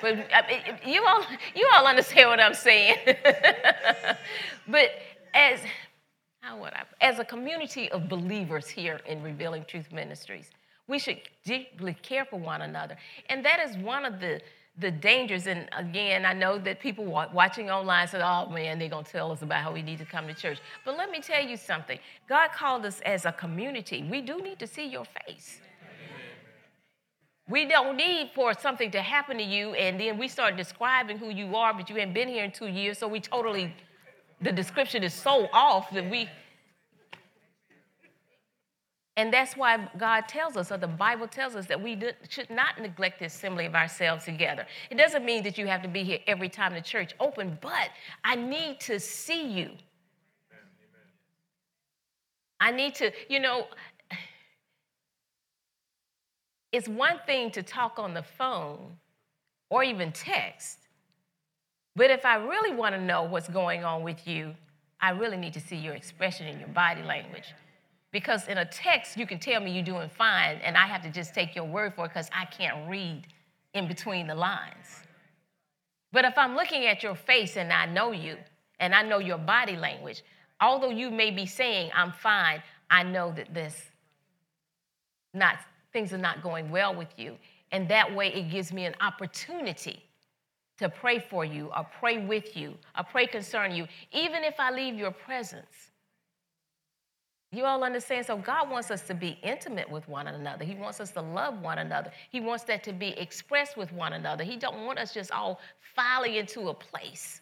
But 0.02 0.18
uh, 0.34 0.42
you 0.86 1.06
all, 1.06 1.24
you 1.54 1.70
all 1.76 1.86
understand 1.86 2.30
what 2.30 2.40
I'm 2.40 2.54
saying. 2.56 2.98
but 4.68 4.90
as, 5.34 5.60
how 6.42 6.60
would 6.60 6.74
I, 6.74 6.84
as 7.02 7.20
a 7.20 7.26
community 7.26 7.92
of 7.92 8.10
believers 8.10 8.68
here 8.68 9.00
in 9.06 9.22
Revealing 9.22 9.66
Truth 9.68 9.92
Ministries, 9.92 10.50
we 10.88 10.98
should 10.98 11.20
deeply 11.46 11.94
care 12.02 12.26
for 12.26 12.40
one 12.40 12.64
another. 12.64 12.98
And 13.30 13.46
that 13.46 13.60
is 13.60 13.78
one 13.78 14.06
of 14.06 14.20
the, 14.20 14.42
the 14.78 14.92
dangers. 14.92 15.48
And 15.48 15.68
again, 15.78 16.26
I 16.26 16.34
know 16.34 16.58
that 16.60 16.80
people 16.80 17.06
watching 17.06 17.70
online 17.70 18.08
said, 18.08 18.22
oh 18.22 18.50
man, 18.50 18.80
they're 18.80 18.90
going 18.90 19.06
to 19.06 19.12
tell 19.12 19.32
us 19.32 19.42
about 19.42 19.62
how 19.64 19.72
we 19.72 19.82
need 19.82 20.00
to 20.00 20.06
come 20.06 20.28
to 20.28 20.34
church. 20.34 20.60
But 20.86 20.98
let 20.98 21.12
me 21.12 21.20
tell 21.22 21.44
you 21.44 21.58
something 21.58 22.00
God 22.28 22.52
called 22.52 22.86
us 22.86 23.02
as 23.02 23.26
a 23.26 23.32
community. 23.32 24.08
We 24.10 24.22
do 24.22 24.42
need 24.42 24.60
to 24.60 24.68
see 24.68 24.86
your 24.86 25.06
face. 25.26 25.60
We 27.50 27.66
don't 27.66 27.98
need 27.98 28.32
for 28.34 28.54
something 28.54 28.92
to 28.92 29.02
happen 29.02 29.38
to 29.38 29.44
you 29.44 29.74
and 29.74 30.00
then 30.00 30.18
we 30.18 30.30
start 30.30 30.56
describing 30.56 31.18
who 31.18 31.30
you 31.30 31.56
are, 31.56 31.74
but 31.74 31.90
you 31.90 31.98
haven't 31.98 32.14
been 32.14 32.30
here 32.30 32.46
in 32.46 32.52
two 32.52 32.68
years, 32.68 33.00
so 33.00 33.10
we 33.10 33.20
totally, 33.20 33.76
the 34.40 34.54
description 34.54 35.04
is 35.04 35.14
so 35.14 35.50
off 35.52 35.92
that 35.92 36.10
we, 36.10 36.30
and 39.17 39.34
that's 39.34 39.58
why 39.58 39.89
God 39.97 40.28
tells 40.28 40.56
us, 40.56 40.71
or 40.71 40.78
the 40.78 40.88
Bible 40.88 41.28
tells 41.28 41.56
us, 41.56 41.65
that 41.65 41.82
we 41.82 42.02
should 42.30 42.50
not 42.50 42.80
neglect 42.80 43.19
the 43.19 43.26
assembly 43.26 43.65
of 43.65 43.76
ourselves 43.76 44.24
together. 44.24 44.65
It 44.89 44.97
doesn't 44.97 45.26
mean 45.26 45.43
that 45.43 45.58
you 45.58 45.67
have 45.67 45.82
to 45.82 45.89
be 45.89 46.04
here 46.04 46.19
every 46.28 46.47
time 46.47 46.74
the 46.74 46.82
church 46.82 47.13
open, 47.19 47.58
but 47.62 47.89
I 48.24 48.36
need 48.36 48.80
to 48.82 49.00
see 49.00 49.45
you. 49.45 49.71
I 52.62 52.71
need 52.71 52.95
to, 52.95 53.12
you 53.28 53.39
know, 53.39 53.67
it's 56.71 56.88
one 56.88 57.19
thing 57.26 57.52
to 57.52 57.63
talk 57.63 58.00
on 58.00 58.13
the 58.13 58.24
phone 58.24 58.95
or 59.69 59.84
even 59.84 60.13
text, 60.13 60.78
but 61.97 62.10
if 62.10 62.26
I 62.26 62.36
really 62.36 62.74
want 62.74 62.95
to 62.95 63.02
know 63.02 63.24
what's 63.24 63.50
going 63.50 63.84
on 63.84 64.04
with 64.04 64.26
you, 64.26 64.56
I 65.02 65.10
really 65.10 65.38
need 65.38 65.54
to 65.54 65.60
see 65.60 65.76
your 65.76 65.95
expression 65.95 66.47
in 66.47 66.60
your 66.60 66.69
body 66.69 67.04
language. 67.04 67.54
Because 68.12 68.47
in 68.47 68.58
a 68.58 68.65
text, 68.65 69.17
you 69.17 69.26
can 69.26 69.39
tell 69.39 69.62
me 69.62 69.71
you're 69.71 69.84
doing 69.84 70.10
fine, 70.10 70.58
and 70.63 70.78
I 70.78 70.86
have 70.88 71.02
to 71.04 71.10
just 71.10 71.34
take 71.34 71.56
your 71.56 71.65
word 71.65 71.93
for 71.95 72.06
it 72.06 72.10
because 72.10 72.30
I 72.36 72.45
can't 72.45 72.89
read 72.89 73.26
in 73.74 73.88
between 73.88 74.28
the 74.28 74.36
lines. 74.36 75.06
But 76.12 76.26
if 76.26 76.38
I'm 76.38 76.56
looking 76.56 76.86
at 76.86 77.04
your 77.04 77.15
face 77.15 77.56
and 77.56 77.71
I 77.71 77.86
know 77.86 78.12
you, 78.12 78.38
and 78.80 78.93
I 78.93 79.04
know 79.04 79.19
your 79.19 79.38
body 79.38 79.78
language, 79.78 80.24
although 80.60 80.89
you 80.89 81.10
may 81.10 81.32
be 81.32 81.45
saying, 81.45 81.91
I'm 81.95 82.12
fine, 82.12 82.62
I 82.89 83.04
know 83.04 83.32
that 83.32 83.54
this 83.54 83.91
not 85.34 85.56
things 85.93 86.13
are 86.13 86.17
not 86.17 86.41
going 86.41 86.69
well 86.69 86.93
with 86.95 87.17
you. 87.17 87.38
And 87.71 87.88
that 87.89 88.13
way 88.13 88.34
it 88.34 88.50
gives 88.50 88.74
me 88.74 88.86
an 88.86 88.95
opportunity 89.00 90.04
to 90.78 90.89
pray 90.89 91.19
for 91.19 91.45
you 91.45 91.69
or 91.76 91.88
pray 92.00 92.26
with 92.26 92.58
you 92.58 92.76
or 92.97 93.04
pray 93.04 93.28
concerning 93.28 93.78
you, 93.78 93.88
even 94.12 94.43
if 94.43 94.56
I 94.60 94.71
leave 94.71 94.95
your 94.95 95.12
presence. 95.12 95.91
You 97.54 97.66
all 97.66 97.84
understand? 97.84 98.26
So 98.26 98.38
God 98.38 98.70
wants 98.70 98.92
us 98.92 99.02
to 99.04 99.14
be 99.14 99.38
intimate 99.44 99.90
with 99.90 100.08
one 100.08 100.28
another. 100.28 100.64
He 100.64 100.76
wants 100.76 101.02
us 101.02 101.12
to 101.12 101.22
love 101.22 101.62
one 101.62 101.80
another. 101.80 102.12
He 102.30 102.40
wants 102.40 102.64
that 102.66 102.82
to 102.86 102.94
be 102.94 103.10
expressed 103.10 103.76
with 103.76 103.92
one 103.92 104.14
another. 104.14 104.46
He 104.46 104.56
don't 104.56 104.86
want 104.86 105.00
us 105.00 105.14
just 105.14 105.32
all 105.32 105.60
filing 105.96 106.36
into 106.36 106.70
a 106.70 106.74
place. 106.74 107.42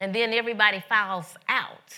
And 0.00 0.14
then 0.14 0.34
everybody 0.34 0.82
files 0.86 1.34
out. 1.48 1.94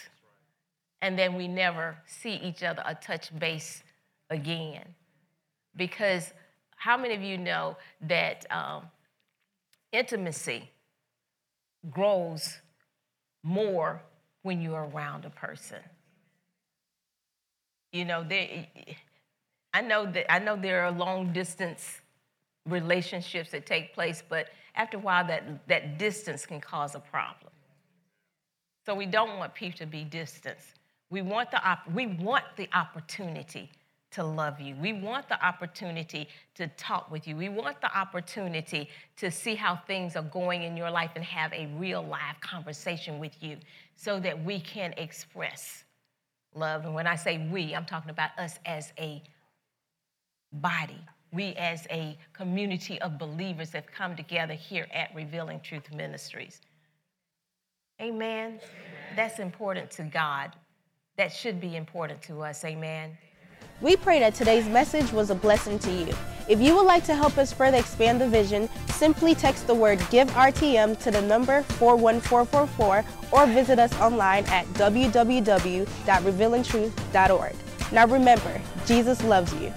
And 1.01 1.19
then 1.19 1.35
we 1.35 1.49
never 1.49 1.97
see 2.07 2.35
each 2.35 2.63
other 2.63 2.85
or 2.87 2.95
touch 2.95 3.37
base 3.41 3.83
again. 4.31 4.85
Because 5.75 6.33
how 6.77 6.97
many 6.97 7.15
of 7.15 7.23
you 7.23 7.37
know 7.37 7.77
that 8.03 8.47
um, 8.53 8.85
intimacy 9.91 10.71
grows 11.91 12.59
more 13.43 14.01
when 14.43 14.61
you're 14.61 14.85
around 14.85 15.25
a 15.25 15.31
person? 15.31 15.79
You 17.93 18.07
know, 18.07 18.25
there, 18.25 18.67
I 19.75 19.83
know 19.83 20.11
that 20.11 20.33
I 20.33 20.39
know 20.39 20.57
there 20.57 20.85
are 20.85 20.91
long 20.91 21.33
distance 21.33 22.01
relationships 22.67 23.51
that 23.51 23.67
take 23.67 23.95
place, 23.95 24.23
but 24.27 24.49
after 24.75 24.97
a 24.97 25.01
while, 25.01 25.27
that, 25.27 25.67
that 25.69 25.99
distance 25.99 26.47
can 26.47 26.61
cause 26.61 26.95
a 26.95 27.01
problem. 27.01 27.53
So 28.87 28.95
we 28.95 29.07
don't 29.07 29.39
want 29.39 29.55
people 29.55 29.79
to 29.79 29.87
be 29.87 30.05
distant. 30.05 30.59
We 31.11 31.23
want 31.23 31.51
the, 31.51 31.63
op- 31.69 31.91
we 31.93 32.07
want 32.07 32.45
the 32.57 32.69
opportunity 32.73 33.71
to 34.13 34.25
love 34.25 34.61
you. 34.61 34.75
We 34.77 34.93
want 34.93 35.29
the 35.29 35.45
opportunity 35.45 36.29
to 36.55 36.69
talk 36.69 37.11
with 37.11 37.27
you. 37.27 37.37
We 37.37 37.49
want 37.49 37.81
the 37.81 37.95
opportunity 37.97 38.89
to 39.17 39.31
see 39.31 39.55
how 39.55 39.77
things 39.87 40.17
are 40.17 40.23
going 40.23 40.63
in 40.63 40.77
your 40.77 40.91
life 40.91 41.13
and 41.15 41.25
have 41.25 41.53
a 41.53 41.67
real 41.77 42.03
live 42.03 42.41
conversation 42.41 43.19
with 43.19 43.43
you 43.43 43.57
so 43.97 44.21
that 44.21 44.43
we 44.45 44.61
can 44.61 44.93
express 44.97 45.85
love. 46.55 46.85
And 46.85 46.95
when 46.95 47.07
I 47.07 47.17
say 47.17 47.49
we, 47.51 47.75
I'm 47.75 47.85
talking 47.85 48.11
about 48.11 48.31
us 48.39 48.59
as 48.67 48.93
a 48.99 49.23
body. 50.53 50.99
We, 51.33 51.55
as 51.55 51.87
a 51.91 52.19
community 52.35 53.01
of 53.01 53.19
believers, 53.19 53.73
have 53.73 53.87
come 53.87 54.17
together 54.17 54.55
here 54.55 54.87
at 54.93 55.15
Revealing 55.15 55.61
Truth 55.61 55.93
Ministries. 55.93 56.61
Amen. 58.01 58.61
That's 59.17 59.39
important 59.39 59.91
to 59.93 60.03
God. 60.03 60.53
That 61.17 61.33
should 61.33 61.61
be 61.61 61.77
important 61.77 62.21
to 62.23 62.43
us. 62.43 62.65
Amen. 62.65 63.17
We 63.81 63.97
pray 63.97 64.19
that 64.21 64.35
today's 64.35 64.67
message 64.67 65.11
was 65.13 65.31
a 65.31 65.35
blessing 65.35 65.79
to 65.81 65.93
you. 65.93 66.15
If 66.49 66.61
you 66.61 66.75
would 66.75 66.87
like 66.87 67.05
to 67.05 67.15
help 67.15 67.39
us 67.39 67.53
further 67.53 67.79
expand 67.79 68.21
the 68.21 68.29
vision, 68.29 68.69
simply 68.89 69.35
text 69.35 69.67
the 69.67 69.75
word 69.75 69.99
Give 70.11 70.29
RTM 70.31 71.01
to 71.03 71.11
the 71.11 71.23
number 71.23 71.63
41444 71.79 73.05
or 73.31 73.47
visit 73.47 73.79
us 73.79 73.95
online 74.01 74.45
at 74.47 74.67
www.revealingtruth.org. 74.75 77.57
Now 77.93 78.07
remember, 78.07 78.61
Jesus 78.87 79.23
loves 79.23 79.55
you. 79.55 79.73